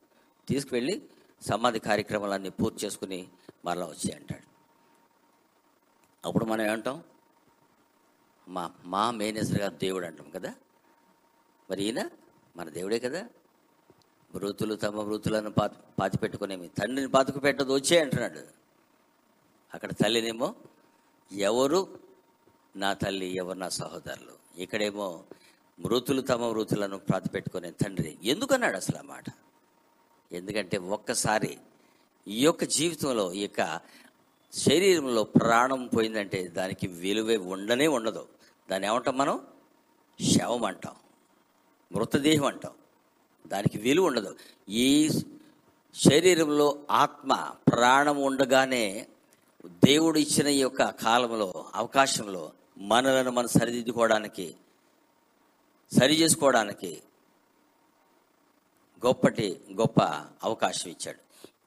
తీసుకువెళ్ళి 0.48 1.02
సమాధి 1.42 1.78
కార్యక్రమాలన్నీ 1.78 2.48
పూర్తి 2.48 2.86
చేసుకుని 2.86 3.28
మరలా 3.64 3.86
వచ్చి 3.86 4.12
అంటాడు. 4.12 4.48
అప్పుడు 6.24 6.44
మనం 6.44 6.66
ఏమంటాం? 6.66 7.02
మా 8.48 8.72
మా 8.84 9.10
మేనేజర్ 9.10 9.60
గారు 9.60 9.74
దేవుడు 9.74 10.06
అంటాం 10.06 10.30
కదా? 10.30 10.54
మరి 11.70 11.82
ఈయన 11.82 12.10
మన 12.56 12.68
దేవుడే 12.68 12.98
కదా? 12.98 13.28
మృతులు 14.34 14.74
తమ 14.74 15.02
మృతులను 15.02 15.50
పాతి 15.50 15.76
పాతి 15.98 16.18
పెట్టుకునేమి 16.18 16.68
తండ్రిని 16.68 17.12
పాతుకు 17.12 17.38
పెట్టదు 17.38 17.74
వచ్చే 17.74 18.00
అంటున్నాడు. 18.00 18.40
అక్కడ 19.74 19.92
తల్లినేమో 19.92 20.54
ఎవరు? 21.32 21.98
నా 22.76 22.92
తల్లి 22.92 23.36
ఎవరు? 23.36 23.58
నా 23.58 23.68
సహోదరులు. 23.68 24.60
ఇక్కడేమో 24.60 25.24
మృతులు 25.80 26.20
తమ 26.20 26.50
మృతులను 26.50 26.98
ప్రాతిపెట్టుకునే 26.98 27.70
తండ్రి. 27.70 28.18
ఎందుకన్నాడు 28.22 28.76
అసలు 28.76 28.98
ఆ 28.98 29.02
మాట? 29.02 29.24
ఎందుకంటే 30.32 30.78
ఒక్కసారి 30.78 31.58
ఈ 32.28 32.42
యొక్క 32.42 32.64
జీవితంలో 32.64 33.32
ఈ 33.32 33.40
యొక్క 33.40 33.80
శరీరంలో 34.52 35.24
ప్రాణం 35.24 35.86
పోయిందంటే 35.86 36.48
దానికి 36.48 36.86
విలువే 36.86 37.36
ఉండనే 37.36 37.86
ఉండదు. 37.86 38.28
దాన్ని 38.70 38.88
ఏమంటాం 38.88 39.18
మనం? 39.18 39.46
శవం 40.20 40.64
అంటాం. 40.64 40.94
మృతదేహం 41.92 42.44
అంటాం. 42.44 42.72
దానికి 43.46 43.78
విలువ 43.78 44.06
ఉండదు. 44.06 44.36
ఈ 44.68 45.08
శరీరంలో 45.94 46.86
ఆత్మ 46.90 47.54
ప్రాణం 47.68 48.16
ఉండగానే 48.22 49.06
దేవుడు 49.68 50.18
ఇచ్చిన 50.18 50.46
ఈ 50.46 50.60
యొక్క 50.60 50.90
కాలంలో 50.90 51.64
అవకాశంలో 51.74 52.52
మనలను 52.78 53.30
మనం 53.30 53.48
సరిదిద్దుకోవడానికి 53.48 54.54
సరి 55.98 56.14
చేసుకోవడానికి 56.14 57.02
గొప్పటి 59.06 59.60
గొప్ప 59.72 60.00
అవకాశం 60.44 60.90
ఇచ్చాడు. 60.90 61.18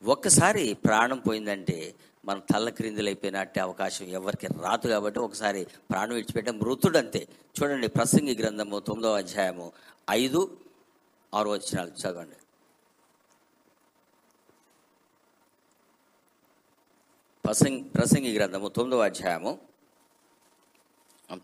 ఒక్కసారి 0.05 0.73
ప్రాణం 0.73 1.19
పోయిందంటే 1.19 1.95
మనం 2.25 2.41
తల్ల 2.53 2.69
క్రిందులైపోయినట్టే 2.69 3.59
అవకాశం 3.59 4.05
ఎవరికి 4.05 4.47
రాదు 4.47 4.87
కాబట్టి 4.87 5.19
ఒకసారి 5.19 5.67
ప్రాణం 5.91 6.13
విడిచిపెట్టే. 6.15 6.51
మృతుడంతే. 6.51 7.27
చూడండి 7.55 7.87
ప్రసంగి 7.87 8.35
గ్రంథము 8.35 8.79
తొమ్మిదవ 8.79 9.17
అధ్యాయము 9.17 9.71
ఐదు 10.09 10.57
ఆరు 11.33 11.49
వచ్చినాలు 11.49 11.89
చదవండి. 11.89 12.35
ప్రసంగి 17.51 17.83
ప్రసంగి 17.83 18.33
గ్రంథము 18.33 18.67
తొమ్మిదవ 18.67 19.03
అధ్యాయము. 19.03 19.59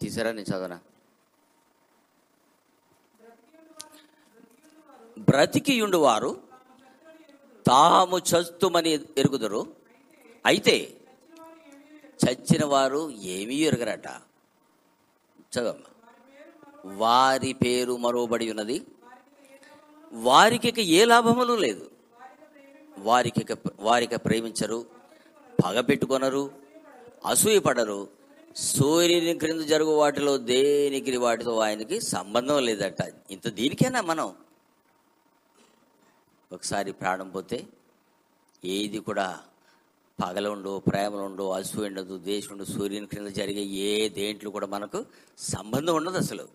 తీసారా 0.01 0.31
నేను 0.31 0.53
చదవనా? 0.53 0.79
బ్రతికియుండు 5.19 5.97
వారు 5.97 6.41
తాము 7.67 8.17
చస్తుమని 8.17 8.91
ఎరుగుదరు. 9.17 9.75
అయితే 10.45 10.97
చచ్చిన 12.25 12.65
వారు 12.65 13.11
ఏమీ 13.11 13.55
ఎరగరట. 13.55 14.07
చదవమ్మ. 15.39 15.83
వారి 16.85 17.53
పేరు 17.53 17.97
మరోబడి 17.97 18.49
ఉన్నది. 18.49 18.85
వారికి 20.13 20.83
ఏ 20.83 21.05
లాభములు 21.05 21.53
లేదు. 21.53 21.91
వారికి 22.99 23.45
వారికి 23.45 23.55
వారిక 23.79 24.15
ప్రేమించరు. 24.15 24.96
పగ 25.65 25.81
పెట్టుకొనరు 25.81 26.51
అసూయపడరు. 27.25 28.07
సూర్యుని 28.55 29.33
క్రింద 29.37 29.61
జరుగు 29.61 29.91
వాటిలో 29.95 30.37
దేనికి 30.37 31.17
వాటితో 31.17 31.59
ఆయనకి 31.59 32.01
సంబంధం 32.01 32.65
లేదట. 32.65 33.01
ఇంత 33.31 33.47
దీనికైనా 33.47 34.01
మనం? 34.01 34.35
ఒకసారి 36.51 36.91
ప్రాణం 36.91 37.29
పోతే 37.29 37.67
ఏది 38.65 38.99
కూడా 38.99 39.39
పగలుండు 40.19 40.79
ప్రేమలుండు 40.79 41.51
అసూ 41.51 41.81
ఉండదు 41.81 42.17
దేశం 42.17 42.51
ఉండదు 42.51 42.71
సూర్యుని 42.71 43.07
క్రింద 43.07 43.27
జరిగే 43.27 43.63
ఏ 43.63 44.09
దేంట్లో 44.09 44.51
కూడా 44.51 44.67
మనకు 44.67 45.05
సంబంధం 45.37 45.95
ఉండదు 45.95 46.17
అసలు. 46.17 46.45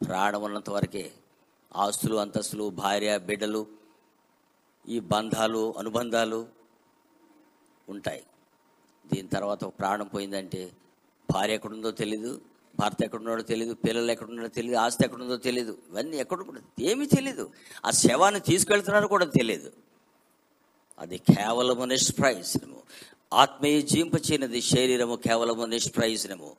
ప్రాణం 0.00 0.42
ఉన్నంత 0.42 0.70
వరకే 0.70 1.12
ఆస్తులు 1.76 2.16
అంతస్తులు 2.16 2.70
భార్య 2.70 3.18
బిడ్డలు 3.18 3.66
ఈ 4.88 5.00
బంధాలు 5.00 5.74
అనుబంధాలు 5.78 6.61
ఉంటాయి. 7.88 8.22
దీని 9.14 9.28
తర్వాత 9.28 9.64
ప్రాణం 9.64 10.06
పోయిందంటే 10.06 10.70
భార్య 11.32 11.54
ఎక్కడుందో 11.54 11.90
తెలీదు 11.90 12.40
భర్త 12.80 13.04
ఎక్కడున్నాడో 13.04 13.42
తెలియదు 13.42 13.74
పిల్లలు 13.74 14.12
ఎక్కడున్నాడో 14.12 14.48
తెలియదు 14.48 14.78
ఆస్తి 14.78 15.04
ఎక్కడుందో 15.04 15.36
తెలియదు 15.36 15.78
ఇవన్నీ 15.90 16.16
ఎక్కడ 16.16 16.40
కూడా 16.42 16.60
ఏమీ 16.80 17.06
తెలియదు 17.06 17.50
ఆ 17.86 17.90
శవాన్ని 17.90 18.40
తీసుకెళ్తున్నారో 18.40 19.08
కూడా 19.08 19.24
తెలియదు 19.24 19.72
అది 20.98 21.18
కేవలము 21.18 21.84
నిష్ప్రయోజనము. 21.84 22.82
ఆత్మీయ 23.32 23.82
జీంపచేనది 23.82 24.60
శరీరము 24.60 25.16
కేవలము 25.16 25.64
నిష్ప్రయోజనము. 25.64 26.56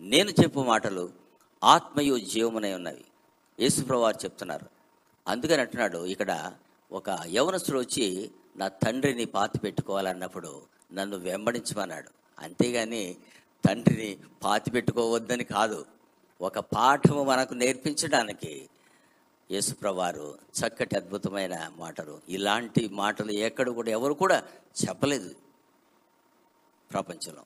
నేను 0.00 0.30
చెప్పు 0.30 0.60
మాటలు 0.60 1.10
ఆత్మయు 1.64 2.18
జీవమునై 2.18 2.72
ఉన్నవి. 2.72 3.04
యేసుప్రవారు 3.60 4.16
చెప్తున్నారు. 4.16 4.66
అందుకని 5.28 5.60
అంటున్నాడు 5.60 6.06
ఇక్కడ 6.06 6.52
ఒక 6.92 7.18
యవనస్తుడు 7.26 7.78
వచ్చి 7.78 8.30
నా 8.58 8.68
తండ్రిని 8.68 9.24
పాతి 9.24 9.58
పెట్టుకోవాలన్నప్పుడు 9.58 10.62
నన్ను 10.92 11.16
వెంబడించమన్నాడు. 11.16 12.10
అంతేగాని 12.38 13.16
తండ్రిని 13.68 14.18
పాతి 14.42 14.70
పెట్టుకోవద్దని 14.70 15.44
కాదు 15.44 15.86
ఒక 16.40 16.58
పాఠము 16.58 17.24
మనకు 17.24 17.54
నేర్పించడానికి 17.54 18.68
యేసుప్రవారు 19.50 20.38
చక్కటి 20.60 20.96
అద్భుతమైన 20.96 21.70
మాటలు. 21.76 22.20
ఇలాంటి 22.28 22.88
మాటలు 22.88 23.30
ఎక్కడ 23.30 23.68
కూడా 23.68 23.90
ఎవరు 23.90 24.14
కూడా 24.14 24.42
చెప్పలేదు 24.84 25.34
ప్రపంచంలో. 26.92 27.42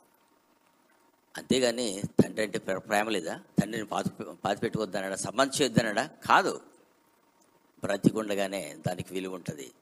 అంతేగాని 1.37 2.03
తండ్రి 2.25 2.42
అంటే 2.42 2.59
ప్ర- 2.59 2.79
ప్రేమ 2.79 3.09
లేదా? 3.09 3.40
తండ్రిని 3.62 3.88
పాతి 3.88 4.11
పాతి 4.44 4.61
పెట్టుకోవద్దనడా? 4.61 5.16
సంబంధం 5.16 5.53
చేయొద్దన్నాడా 5.61 6.07
కాదు. 6.07 6.61
బ్రతికుండగానే 7.85 8.77
దానికి 8.87 9.14
విలువ 9.14 9.35
ఉంటుంది. 9.35 9.72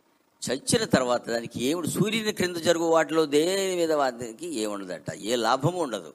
చచ్చిన 0.48 0.84
తర్వాత 0.84 1.28
దానికి 1.28 1.64
ఏముడు 1.64 1.88
సూర్యుని 1.88 2.32
క్రింద 2.32 2.56
జరుగు 2.56 2.84
వాటిలో 2.84 3.26
దేని 3.26 3.76
మీద 3.76 3.92
వాటికి 3.92 4.46
ఏముండదట. 4.46 5.14
ఏ 5.14 5.36
లాభము 5.36 5.82
ఉండదు. 5.82 6.14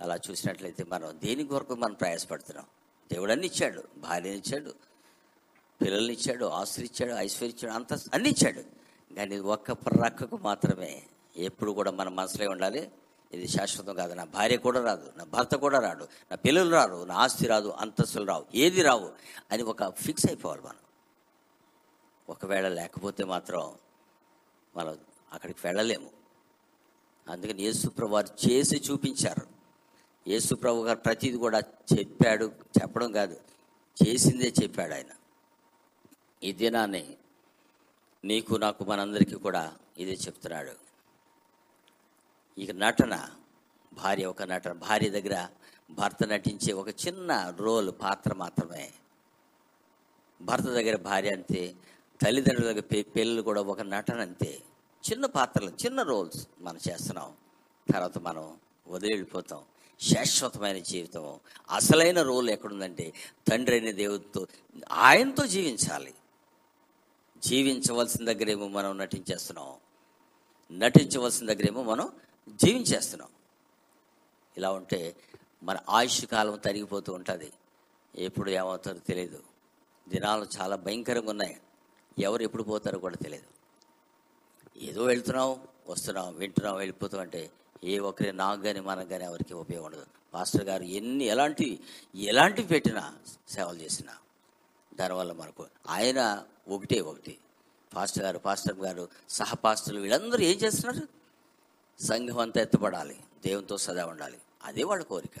అలా 0.00 0.18
చూసినట్లయితే 0.30 0.84
మనం 0.88 1.20
దేని 1.24 1.44
కొరకు 1.44 1.74
మనం 1.74 1.92
ప్రయాసపడుతున్నాం? 1.92 2.66
దేవుడు 3.12 3.32
అన్ని 3.32 3.46
ఇచ్చాడు 3.46 3.82
భార్యని 3.96 4.38
ఇచ్చాడు 4.38 4.74
పిల్లల్ని 5.82 6.12
ఇచ్చాడు 6.12 6.44
ఆస్తులు 6.44 6.86
ఇచ్చాడు 6.86 7.12
ఐశ్వర్యం 7.12 7.56
ఇచ్చాడు 7.56 7.74
అంత 7.74 7.92
అన్ని 8.14 8.28
ఇచ్చాడు. 8.28 8.62
కానీ 9.14 9.38
ఒక్క 9.38 9.72
ప్రక్కకు 9.72 10.36
మాత్రమే 10.36 11.02
ఎప్పుడు 11.36 11.72
కూడా 11.72 11.90
మన 11.90 12.08
మనసులో 12.08 12.50
ఉండాలి 12.50 12.90
ఇది 13.32 13.48
శాశ్వతం 13.48 13.94
కాదు. 13.94 14.14
నా 14.14 14.24
భార్య 14.24 14.56
కూడా 14.56 14.84
రాదు 14.84 15.12
నా 15.16 15.24
భర్త 15.24 15.56
కూడా 15.56 15.78
రాడు 15.78 16.04
నా 16.30 16.36
పిల్లలు 16.36 16.70
రారు 16.70 17.04
నా 17.04 17.14
ఆస్తి 17.14 17.46
రాదు 17.46 17.68
అంతస్తులు 17.68 18.24
రావు 18.24 18.44
ఏది 18.54 18.82
రావు 18.82 19.10
అని 19.50 19.62
ఒక 19.62 19.94
ఫిక్స్ 19.94 20.26
అయిపోవాలి 20.26 20.60
మనం. 20.60 20.89
ఒకవేళ 22.30 22.68
లేకపోతే 22.68 23.24
మాత్రం 23.24 23.74
మనం 24.76 24.98
అక్కడికి 25.32 25.60
వెళ్ళలేము. 25.64 26.10
అందుకని 27.28 27.62
యేసుప్రభు 27.62 28.10
వారు 28.10 28.50
చేసి 28.50 28.76
చూపించారు. 28.76 29.46
యేసుప్రభు 30.28 30.84
గారు 30.84 30.98
ప్రతిది 30.98 31.36
కూడా 31.36 31.58
చెప్పాడు. 31.98 32.52
చెప్పడం 32.82 33.12
కాదు 33.12 33.40
చేసిందే 34.04 34.52
చెప్పాడు 34.62 34.94
ఆయన. 34.94 35.12
ఈ 36.42 36.52
దినాన్ని 36.52 37.16
నీకు 38.24 38.54
నాకు 38.54 38.84
మనందరికీ 38.84 39.34
కూడా 39.34 39.76
ఇదే 39.98 40.12
చెప్తున్నాడు. 40.12 40.72
ఇక 42.58 42.70
నటన 42.70 43.28
భార్య 43.92 44.24
ఒక 44.24 44.42
నటన 44.42 44.72
భార్య 44.72 45.08
దగ్గర 45.08 45.48
భర్త 45.90 46.24
నటించే 46.24 46.72
ఒక 46.72 46.88
చిన్న 46.88 47.54
రోల్ 47.56 47.92
పాత్ర 48.02 48.34
మాత్రమే. 48.34 48.92
భర్త 50.42 50.64
దగ్గర 50.64 50.96
భార్య 50.96 51.30
అంతే 51.30 51.74
తల్లిదండ్రులకు 52.22 53.02
పిల్లలు 53.02 53.42
కూడా 53.42 53.62
ఒక 53.62 53.80
నటన 53.80 54.20
అంతే. 54.20 54.62
చిన్న 55.10 55.26
పాత్రలు 55.26 55.70
చిన్న 55.70 56.02
రోల్స్ 56.02 56.46
మనం 56.60 56.78
చేస్తున్నాం. 56.90 57.32
తర్వాత 57.92 58.18
మనం 58.18 58.56
వదిలిపోతాం 58.88 59.64
శాశ్వతమైన 60.00 60.78
జీవితం. 60.78 61.40
అసలైన 61.70 62.22
రోల్ 62.22 62.50
ఎక్కడుందంటే 62.50 63.12
తండ్రి 63.48 63.80
అయిన 63.80 63.90
దేవుడితో 63.90 64.46
ఆయనతో 64.92 65.46
జీవించాలి. 65.46 66.14
జీవించవలసిన 67.38 68.24
దగ్గరేమో 68.24 68.68
మనం 68.68 68.98
నటించేస్తున్నాం. 68.98 69.74
నటించవలసిన 70.78 71.46
దగ్గరేమో 71.46 71.82
మనం 71.82 72.08
జీవించేస్తున్నాం. 72.48 73.28
ఇలా 74.56 74.72
ఉంటే 74.72 75.16
మన 75.62 75.78
ఆయుష్ 75.88 76.26
కాలం 76.26 76.58
తరిగిపోతూ 76.58 77.12
ఉంటుంది. 77.12 77.52
ఎప్పుడు 78.14 78.50
ఏమవుతారో 78.50 78.98
తెలియదు 78.98 79.42
దినాలు 80.08 80.46
చాలా 80.60 80.76
భయంకరంగా 80.76 81.30
ఉన్నాయి. 81.30 81.60
ఎవరు 82.20 82.42
ఎప్పుడు 82.42 82.62
పోతారో 82.62 82.98
కూడా 82.98 83.16
తెలియదు. 83.16 83.46
ఏదో 84.78 85.04
వెళ్తున్నాం 85.04 85.68
వస్తున్నాం 85.88 86.36
వింటున్నాం 86.36 86.76
వెళ్ళిపోతాం 86.76 87.20
అంటే 87.20 87.50
ఏ 87.84 87.98
ఒక్కరి 87.98 88.32
నాకు 88.32 88.60
కానీ 88.60 88.80
మనకు 88.80 89.08
కానీ 89.08 89.24
ఎవరికి 89.24 89.54
ఉపయోగం 89.54 89.86
ఉండదు. 89.86 90.06
పాస్టర్ 90.34 90.64
గారు 90.64 90.82
ఎన్ని 90.82 91.24
ఎలాంటి 91.24 91.80
ఎలాంటివి 92.14 92.68
పెట్టినా 92.68 93.18
సేవలు 93.48 93.78
చేసినా 93.78 94.18
దానివల్ల 94.94 95.32
మనకు 95.32 95.66
ఆయన 95.88 96.46
ఒకటే 96.68 97.00
ఒకటి. 97.00 97.38
పాస్టర్ 97.94 98.24
గారు 98.24 98.38
పాస్టర్ 98.38 98.78
గారు 98.78 99.08
సహ 99.28 99.54
పాస్టర్లు 99.54 100.00
వీళ్ళందరూ 100.00 100.42
ఏం 100.42 100.56
చేస్తున్నారు? 100.56 101.08
సంఘం 102.04 102.38
అంతా 102.38 102.60
ఎత్తపడాలి 102.60 103.16
దేవునితో 103.46 103.78
సదా 103.78 104.06
ఉండాలి. 104.06 104.38
అదే 104.62 104.82
వాళ్ళ 104.82 105.02
కోరిక. 105.02 105.40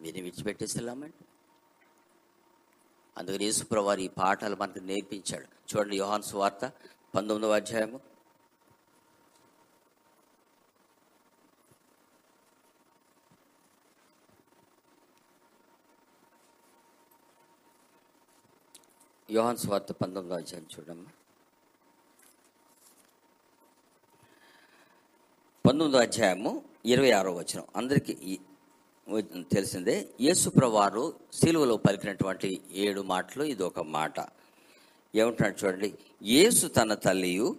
మీరు 0.00 0.22
విడిచిపెట్టేసిల్లామండి 0.22 1.25
అందుకని 3.18 3.44
యేసుప్రభు 3.44 3.84
వారు 3.84 4.00
ఈ 4.00 4.08
పాఠాలు 4.08 4.56
మనకు 4.56 4.78
నేర్పించాడు. 4.78 5.76
చూడండి 5.76 5.96
యోహాన్స్ 5.96 6.34
వార్త 6.34 6.72
పంతొమ్మిదవ 7.14 7.54
అధ్యాయము. 7.54 8.16
యోహాన్ 19.30 19.56
సువార్త 19.56 19.92
పంతొమ్మిదవ 19.92 20.38
అధ్యాయం 20.38 20.66
చూడమ్మా. 20.78 21.10
పంతొమ్మిదో 25.66 25.98
అధ్యాయము 25.98 26.64
ఇరవై 26.84 27.10
ఆరో 27.10 27.32
వచనం. 27.34 27.64
అందరికీ 27.76 28.12
ఈ- 28.12 28.55
తెలిసిందే 29.52 30.08
యేసుప్రవారు 30.20 31.20
శిలువలో 31.32 31.76
పలికినటువంటి 31.76 32.60
ఏడు 32.74 33.00
మాటలు 33.00 33.44
ఇది 33.44 33.62
ఒక 33.62 33.80
మాట. 33.80 34.20
ఏమంటున్నాడు 35.14 35.66
చూడండి 35.66 35.94
యేసు 36.22 36.66
తన 36.66 36.94
తల్లియు 36.94 37.56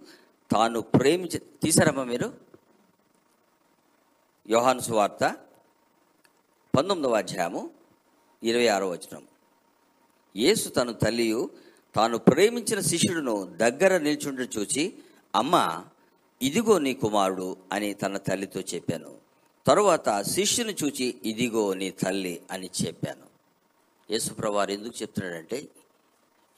తాను 0.52 0.80
ప్రేమించి 0.80 1.38
తీసారమ్మా 1.38 2.04
మీరు? 2.04 2.32
యోహాను 4.50 4.80
సువార్త 4.80 5.36
పంతొమ్మిదవ 6.76 7.14
అధ్యాయము 7.14 7.70
ఇరవై 8.42 8.66
ఆరో 8.66 8.90
వచనం. 8.90 9.22
యేసు 10.36 10.68
తన 10.68 10.90
తల్లియు 10.90 11.50
తాను 11.94 12.18
ప్రేమించిన 12.18 12.80
శిష్యుడును 12.80 13.56
దగ్గర 13.56 13.98
నిల్చుండి 13.98 14.42
చూచి 14.42 14.84
అమ్మ 15.34 15.84
ఇదిగో 16.42 16.78
నీ 16.78 16.94
కుమారుడు 16.94 17.56
అని 17.72 17.94
తన 17.94 18.16
తల్లితో 18.16 18.60
చెప్పాను. 18.60 19.27
తరువాత 19.68 20.22
శిష్యుని 20.22 20.76
చూచి 20.84 21.14
ఇదిగో 21.24 21.74
నీ 21.74 21.90
తల్లి 21.90 22.42
అని 22.50 22.70
చెప్పాను. 22.86 23.26
యేసుప్రవారు 24.12 24.70
ఎందుకు 24.70 25.02
చెప్తున్నాడంటే 25.02 25.68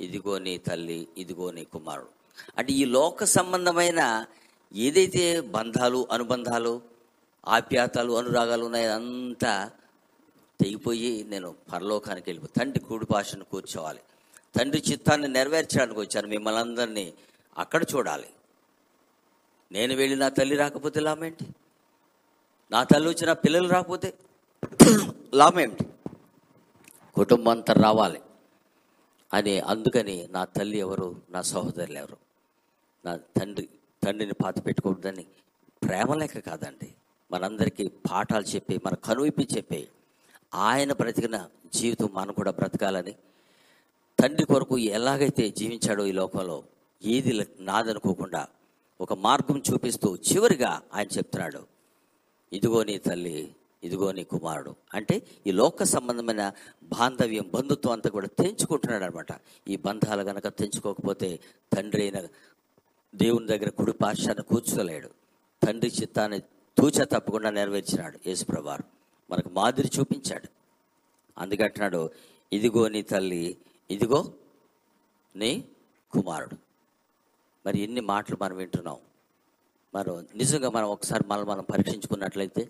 ఇదిగో 0.00 0.38
నీ 0.38 0.58
తల్లి 0.58 1.08
ఇదిగో 1.18 1.50
నీ 1.50 1.64
కుమారుడు. 1.64 2.08
అంటే 2.58 2.72
ఈ 2.72 2.84
లోక 2.84 3.24
సంబంధమైన 3.24 4.26
ఏదైతే 4.74 5.40
బంధాలు 5.40 6.08
అనుబంధాలు 6.12 6.82
ఆప్యాతాలు 7.48 8.12
అనురాగాలు 8.12 8.64
ఉన్నాయో 8.64 8.94
అంతా 8.94 9.70
తెగిపోయి 10.60 11.24
నేను 11.24 11.54
పరలోకానికి 11.72 12.30
వెళ్ళిపోయి 12.30 12.58
తండ్రి 12.58 12.84
కూడి 12.84 13.06
భాషను 13.10 13.44
కూర్చోవాలి. 13.44 14.00
తండ్రి 14.56 14.82
చిత్తాన్ని 14.92 15.28
నెరవేర్చడానికి 15.28 16.00
వచ్చాను. 16.00 16.28
మిమ్మల్ని 16.28 16.60
అందరినీ 16.60 17.12
అక్కడ 17.58 17.84
చూడాలి. 17.96 18.28
నేను 19.72 19.94
వెళ్ళి 19.94 20.16
నా 20.16 20.28
తల్లి 20.28 20.56
రాకపోతే 20.56 21.00
లామేంటి 21.00 21.44
నా 22.72 22.84
తల్లి 22.84 23.08
వచ్చిన 23.08 23.32
పిల్లలు 23.32 23.68
రాకపోతే 23.68 24.14
లాభమేంటి 25.34 25.84
కుటుంబం 27.14 27.50
అంతా 27.50 27.72
రావాలి. 27.72 28.20
అని 29.32 29.60
అందుకని 29.60 30.28
నా 30.30 30.44
తల్లి 30.44 30.78
ఎవరు 30.78 31.16
నా 31.30 31.42
సహోదరులు 31.42 31.98
ఎవరు? 31.98 32.16
నా 33.04 33.16
తండ్రి 33.16 33.68
తండ్రిని 34.04 34.34
పాత 34.34 34.66
పెట్టుకోవద్దని 34.66 35.26
ప్రేమ 35.82 36.14
లేక 36.14 36.38
కాదండి. 36.38 36.94
మనందరికీ 37.32 37.88
పాఠాలు 38.10 38.44
చెప్పి 38.44 38.80
మన 38.86 38.94
కనువిప్పి 38.94 39.48
చెప్పి 39.56 39.88
ఆయన 40.54 40.92
బ్రతికిన 40.92 41.48
జీవితం 41.74 42.08
మనం 42.12 42.32
కూడా 42.32 42.50
బ్రతకాలని 42.50 43.14
తండ్రి 44.20 44.46
కొరకు 44.46 44.78
ఎలాగైతే 44.78 45.50
జీవించాడో 45.50 46.06
ఈ 46.06 46.12
లోకంలో 46.12 46.64
ఏది 47.04 47.46
నాదనుకోకుండా 47.60 48.48
ఒక 49.00 49.12
మార్గం 49.12 49.62
చూపిస్తూ 49.72 50.16
చివరిగా 50.16 50.82
ఆయన 50.94 51.06
చెప్తున్నాడు. 51.06 51.79
ఇదిగో 52.52 52.82
నీ 52.82 52.98
తల్లి 52.98 53.54
ఇదిగో 53.84 54.12
నీ 54.12 54.24
కుమారుడు. 54.24 54.76
అంటే 54.94 55.22
ఈ 55.46 55.50
లోక 55.50 55.82
సంబంధమైన 55.82 56.52
బాంధవ్యం 56.82 57.50
బంధుత్వం 57.54 57.92
అంతా 57.92 58.10
కూడా 58.10 58.26
తెంచుకుంటున్నాడు 58.26 59.04
అనమాట 59.04 59.26
ఈ 59.68 59.76
బంధాలు 59.76 60.22
గనక 60.22 60.48
తెంచుకోకపోతే 60.48 61.40
తండ్రి 61.76 62.02
అయిన 62.02 62.28
దేవుని 63.14 63.46
దగ్గర 63.46 63.68
కుడి 63.68 63.92
పార్శ్వాన్ని 63.92 64.44
కూర్చోలేడు. 64.44 65.10
తండ్రి 65.66 65.92
చిత్తాన్ని 66.00 66.40
తూచ 66.78 67.04
తప్పకుండా 67.04 67.50
నెరవేర్చినాడు 67.50 68.18
యేసుప్రభారు 68.26 68.84
మనకు 69.30 69.48
మాదిరి 69.48 69.90
చూపించాడు. 69.98 70.48
అందుకంటున్నాడు 71.38 72.10
ఇదిగో 72.52 72.88
నీ 72.88 73.02
తల్లి 73.02 73.56
ఇదిగో 73.90 74.32
నీ 75.36 75.64
కుమారుడు. 76.10 76.56
మరి 77.66 77.80
ఎన్ని 77.80 78.00
మాటలు 78.00 78.36
మనం 78.42 78.56
వింటున్నాం? 78.56 78.96
మనం 79.94 80.26
నిజంగా 80.34 80.70
మనం 80.70 80.88
ఒకసారి 80.88 81.24
మనం 81.26 81.46
మనం 81.46 81.64
పరీక్షించుకున్నట్లయితే 81.64 82.68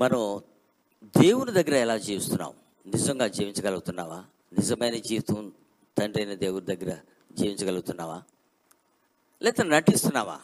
మనం 0.00 0.42
దేవుని 1.04 1.52
దగ్గర 1.52 1.74
ఎలా 1.74 1.96
జీవిస్తున్నాం 1.96 2.52
నిజంగా 2.86 3.28
జీవించగలుగుతున్నావా? 3.28 4.24
నిజమైన 4.52 4.96
జీవితం 4.96 5.52
తండ్రి 5.98 6.22
అయిన 6.22 6.38
దేవుడి 6.38 6.64
దగ్గర 6.64 6.96
జీవించగలుగుతున్నావా? 7.32 8.22
లేకపోతే 9.42 9.68
నటిస్తున్నావా? 9.68 10.40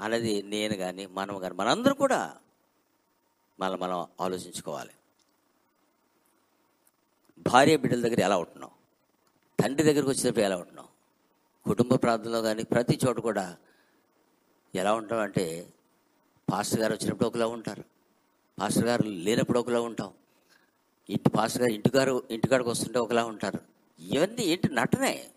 అనేది 0.00 0.42
నేను 0.42 0.76
కానీ 0.76 1.06
మనం 1.06 1.38
కానీ 1.38 1.54
మనందరూ 1.54 1.94
కూడా 1.94 2.36
మనం 3.60 3.80
మనం 3.80 4.06
ఆలోచించుకోవాలి. 4.20 4.92
భార్య 7.38 7.76
బిడ్డల 7.76 8.00
దగ్గర 8.00 8.20
ఎలా 8.20 8.36
ఉంటున్నాం 8.38 8.70
తండ్రి 9.60 9.84
దగ్గరికి 9.84 10.08
వచ్చేటప్పుడు 10.08 10.44
ఎలా 10.44 10.56
ఉంటున్నాం 10.56 10.86
కుటుంబ 11.66 11.94
ప్రాంతంలో 11.94 12.42
కానీ 12.42 12.62
ప్రతి 12.62 12.98
చోట 13.06 13.20
కూడా 13.20 13.56
ఎలా 14.76 14.94
ఉంటాం 14.94 15.18
అంటే 15.18 15.66
పాస్టర్ 16.52 16.80
గారు 16.80 16.92
వచ్చినప్పుడు 16.92 17.28
ఒకలా 17.28 17.46
ఉంటారు. 17.46 17.84
పాస్టర్ 18.60 18.84
గారు 18.84 19.02
లేనప్పుడు 19.02 19.58
ఒకలా 19.58 19.80
ఉంటాం. 19.80 20.12
ఇంటి 21.10 21.30
పాస్టర్ 21.30 21.62
గారు 21.62 21.72
ఇంటిగారు 21.72 22.22
ఇంటికాడికి 22.30 22.70
వస్తుంటే 22.70 22.98
ఒకలా 22.98 23.24
ఉంటారు. 23.24 23.60
ఇవన్నీ 24.00 24.42
ఏంటి 24.42 24.68
నటనే? 24.68 25.30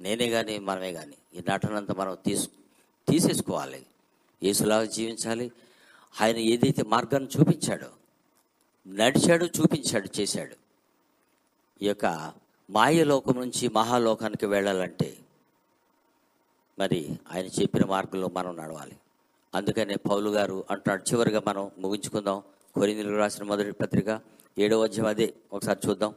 నేనే 0.00 0.30
కానీ 0.30 0.58
మనమే 0.58 0.92
కానీ 0.92 1.14
ఈ 1.34 1.42
నటనంతా 1.50 1.94
మనం 1.94 2.16
తీసు 2.26 2.48
తీసేసుకోవాలి. 3.08 3.86
ఏసులాగా 4.42 4.84
జీవించాలి. 4.84 5.52
ఆయన 6.20 6.36
ఏదైతే 6.36 6.82
మార్గాన్ని 6.82 7.40
చూపించాడో 7.40 7.90
నడిచాడు 8.86 9.44
చూపించాడు 9.44 10.20
చేశాడు. 10.20 10.56
ఈ 11.82 11.86
యొక్క 11.86 12.32
మాయలోకం 12.70 13.34
నుంచి 13.40 13.68
మహాలోకానికి 13.68 14.46
వెళ్ళాలంటే 14.46 15.16
మరి 16.78 17.20
ఆయన 17.32 17.46
చెప్పిన 17.46 17.84
మార్గంలో 17.84 18.28
మనం 18.28 18.56
నడవాలి. 18.56 18.96
అందుకనే 19.54 19.96
పౌలు 19.96 20.30
గారు 20.30 20.64
అంటున్నాడు 20.70 21.02
చివరిగా 21.02 21.42
మనం 21.46 21.70
ముగించుకుందాం. 21.78 22.42
కొరిందులు 22.74 23.16
రాసిన 23.16 23.44
మొదటి 23.44 23.72
పత్రిక 23.72 24.20
ఏడవ 24.58 24.84
అధ్యాయం 24.84 25.08
అదే. 25.08 25.34
ఒకసారి 25.52 25.78
చూద్దాం. 25.88 26.14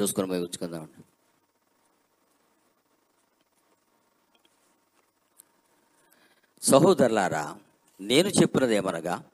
చూసుకొని 0.00 0.28
ముగించుకుందాం. 0.28 0.88
సహోదరులారా 6.62 7.56
నేను 8.00 8.28
చెప్పినది 8.28 8.74
ఏమనగా 8.74 9.24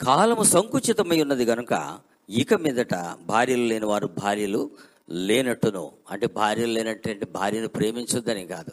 కాలము 0.00 0.42
సంకుచితమై 0.42 1.22
ఉన్నది 1.22 1.44
గనుక 1.44 2.00
ఇక 2.30 2.54
మీదట 2.54 2.94
భార్యలు 3.14 3.62
లేని 3.62 3.86
వారు 3.86 4.06
భార్యలు 4.06 4.70
లేనట్టును 5.10 5.92
అంటే 6.10 6.26
భార్యలు 6.26 6.72
లేనట్టు 6.72 7.08
అంటే 7.08 7.26
భార్యను 7.26 7.68
ప్రేమించొద్దని 7.68 8.46
కాదు. 8.46 8.72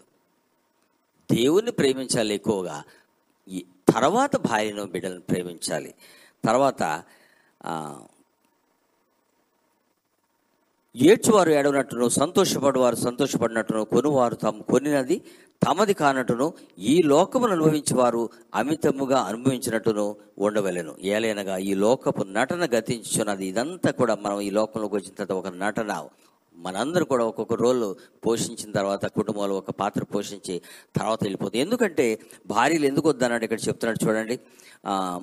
దేవుణ్ణి 1.34 1.72
ప్రేమించాలి 1.72 2.36
ఎక్కువగా. 2.36 2.84
ఈ 3.48 3.66
తర్వాత 3.90 4.36
భార్యను 4.36 4.86
బిడ్డలను 4.86 5.22
ప్రేమించాలి. 5.22 5.96
తర్వాత 6.46 7.04
ఏడ్చువారు 10.96 11.50
ఏడవనట్టును 11.50 12.10
సంతోషపడువారు 12.10 12.96
సంతోషపడినట్టును 12.96 13.86
కొనువారు 13.86 14.36
తాము 14.36 14.64
కొనినది 14.64 15.22
తమది 15.68 15.94
కానట్టును 15.94 16.54
ఈ 16.80 17.02
లోకమును 17.06 17.52
అనుభవించేవారు 17.52 18.30
అమితముగా 18.56 19.20
అనుభవించినట్టును 19.20 20.16
ఉండవలెను. 20.40 20.96
ఏలైనగా 21.04 21.58
ఈ 21.58 21.74
లోకపు 21.74 22.24
నటన 22.24 22.66
గతించున్నది 22.66 23.46
ఇదంతా 23.48 23.92
కూడా 23.92 24.18
మనం 24.22 24.42
ఈ 24.42 24.50
లోకంలోకి 24.50 24.96
వచ్చిన 24.96 25.26
తర్వాత 25.26 25.46
ఒక 25.46 25.54
నటన. 25.56 25.92
మనందరూ 26.62 27.06
కూడా 27.06 27.24
ఒక్కొక్క 27.26 27.56
రోల్ 27.64 27.86
పోషించిన 28.26 28.70
తర్వాత 28.72 29.06
కుటుంబంలో 29.18 29.56
ఒక 29.56 29.72
పాత్ర 29.72 30.04
పోషించి 30.14 30.56
తర్వాత 30.98 31.20
వెళ్ళిపోతుంది 31.24 31.64
ఎందుకంటే 31.66 32.06
భార్యలు 32.48 32.86
ఎందుకు 32.86 33.08
వద్దన్నాడు 33.10 33.44
ఇక్కడ 33.44 33.62
చెప్తున్నాడు 33.68 34.00
చూడండి. 34.06 34.36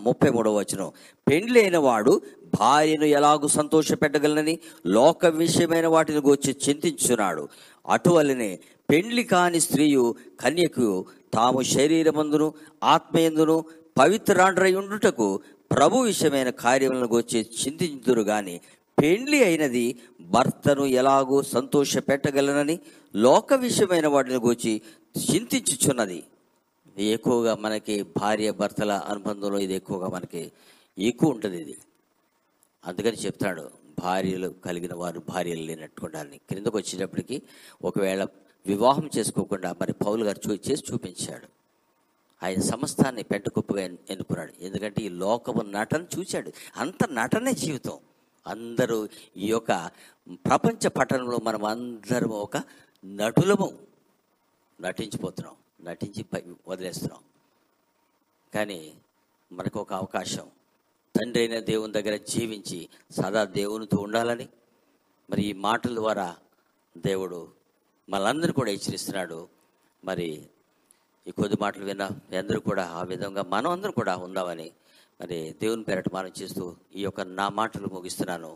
ముప్పై 0.07 0.30
మూడవ 0.30 0.55
వచనం. 0.55 0.91
పెండ్లి 1.26 1.59
అయిన 1.61 1.78
వాడు 1.78 2.12
భార్యను 2.59 3.07
ఎలాగూ 3.18 3.49
సంతోష 3.49 3.93
పెట్టగలనని 3.93 4.55
లోక 4.86 5.26
విషయమైన 5.36 5.86
వాటిని 5.86 6.20
గూర్చి 6.20 6.53
చింతించున్నాడు 6.66 7.45
అటువలనే 7.86 8.51
పెండ్లి 8.89 9.24
కాని 9.24 9.61
స్త్రీయు 9.61 10.05
కన్యకు 10.41 10.89
తాము 11.34 11.61
శరీరమందును 11.74 12.47
ఆత్మయందును 12.84 13.57
పవిత్రాండ్రై 13.99 14.72
ఉండుటకు 14.74 15.26
ప్రభు 15.72 16.03
విషయమైన 16.03 16.51
కార్యములను 16.62 17.09
గూర్చి 17.09 17.39
చింతించుదురు 17.61 18.22
గాని 18.22 18.55
పెండ్లి 19.03 19.45
అయినది 19.45 19.99
భర్తను 20.21 20.85
ఎలాగూ 20.85 21.43
సంతోష 21.43 21.99
పెట్టగలనని 21.99 22.81
లోక 23.17 23.53
విషయమైన 23.53 24.07
వాటిని 24.07 24.37
గూర్చి 24.37 24.83
చింతించుచున్నది. 25.31 26.25
ఎక్కువగా 26.99 27.55
మనకి 27.55 28.03
భార్య 28.03 28.51
భర్తల 28.51 28.93
అనుబంధంలో 28.93 29.59
ఇది 29.59 29.75
ఎక్కువగా 29.75 30.09
మనకి 30.09 30.53
ఎక్కువ 30.99 31.31
ఉంటుంది 31.31 31.63
ఇది. 31.63 31.79
అందుకని 32.85 33.17
చెప్తాడు 33.17 33.71
భార్యలు 33.99 34.55
కలిగిన 34.65 34.95
వారు 34.95 35.23
భార్యలు 35.29 35.63
లేనట్టుకుండాలని 35.63 36.39
క్రిందకు 36.39 36.79
వచ్చేటప్పటికి 36.79 37.43
ఒకవేళ 37.85 38.27
వివాహం 38.67 39.11
చేసుకోకుండా 39.19 39.75
మరి 39.81 39.93
పౌలు 39.93 40.25
గారు 40.25 40.51
చూ 40.51 40.57
చేసి 40.71 40.83
చూపించాడు. 40.93 41.47
ఆయన 42.43 42.61
సమస్తాన్ని 42.61 43.23
పెంటకుప్పగా 43.23 43.81
ఎన్నుకున్నాడు. 43.81 44.53
ఎందుకంటే 44.61 45.03
ఈ 45.03 45.09
లోకము 45.09 45.63
నటన 45.63 46.05
చూశాడు. 46.19 46.53
అంత 46.77 47.09
నటనే 47.13 47.53
జీవితం. 47.53 47.93
అందరూ 48.49 49.09
ఈ 49.37 49.47
యొక్క 49.47 49.91
ప్రపంచ 50.31 50.89
పట్టణంలో 50.89 51.39
మనం 51.43 51.65
అందరం 51.65 52.31
ఒక 52.31 52.57
నటులము. 53.05 53.79
నటించిపోతున్నాం. 54.81 55.57
నటించి 55.83 56.43
వదిలేస్తున్నాం. 56.69 57.21
కానీ 58.55 58.95
మనకు 59.53 59.81
ఒక 59.81 59.93
అవకాశం. 59.93 60.51
తండ్రి 61.17 61.49
అయిన 61.49 61.61
దేవుని 61.61 61.93
దగ్గర 61.93 62.17
జీవించి 62.17 62.89
సదా 63.11 63.45
దేవునితో 63.45 63.97
ఉండాలని. 64.03 64.49
మరి 65.31 65.43
ఈ 65.43 65.53
మాటల 65.53 65.95
ద్వారా 65.95 66.37
దేవుడు 66.97 67.49
మనందరూ 68.09 68.53
కూడా 68.53 68.71
హెచ్చరిస్తున్నాడు. 68.71 69.49
మరి 70.05 70.49
ఈ 71.27 71.31
కొద్ది 71.31 71.57
మాటలు 71.61 71.85
విన్న. 71.85 72.05
అందరూ 72.39 72.61
కూడా 72.61 72.85
ఆ 72.85 73.03
విధంగా 73.03 73.43
మనం 73.43 73.71
అందరం 73.71 73.91
కూడా 73.91 74.17
ఉందామని 74.17 74.71
మరి 75.21 75.39
దేవుని 75.61 75.85
పేరట 75.85 76.09
మనం 76.14 76.33
చేస్తూ 76.41 76.64
ఈ 76.95 77.03
యొక్క 77.03 77.21
నా 77.21 77.47
మాటలు 77.49 77.89
ముగిస్తున్నాను. 77.95 78.51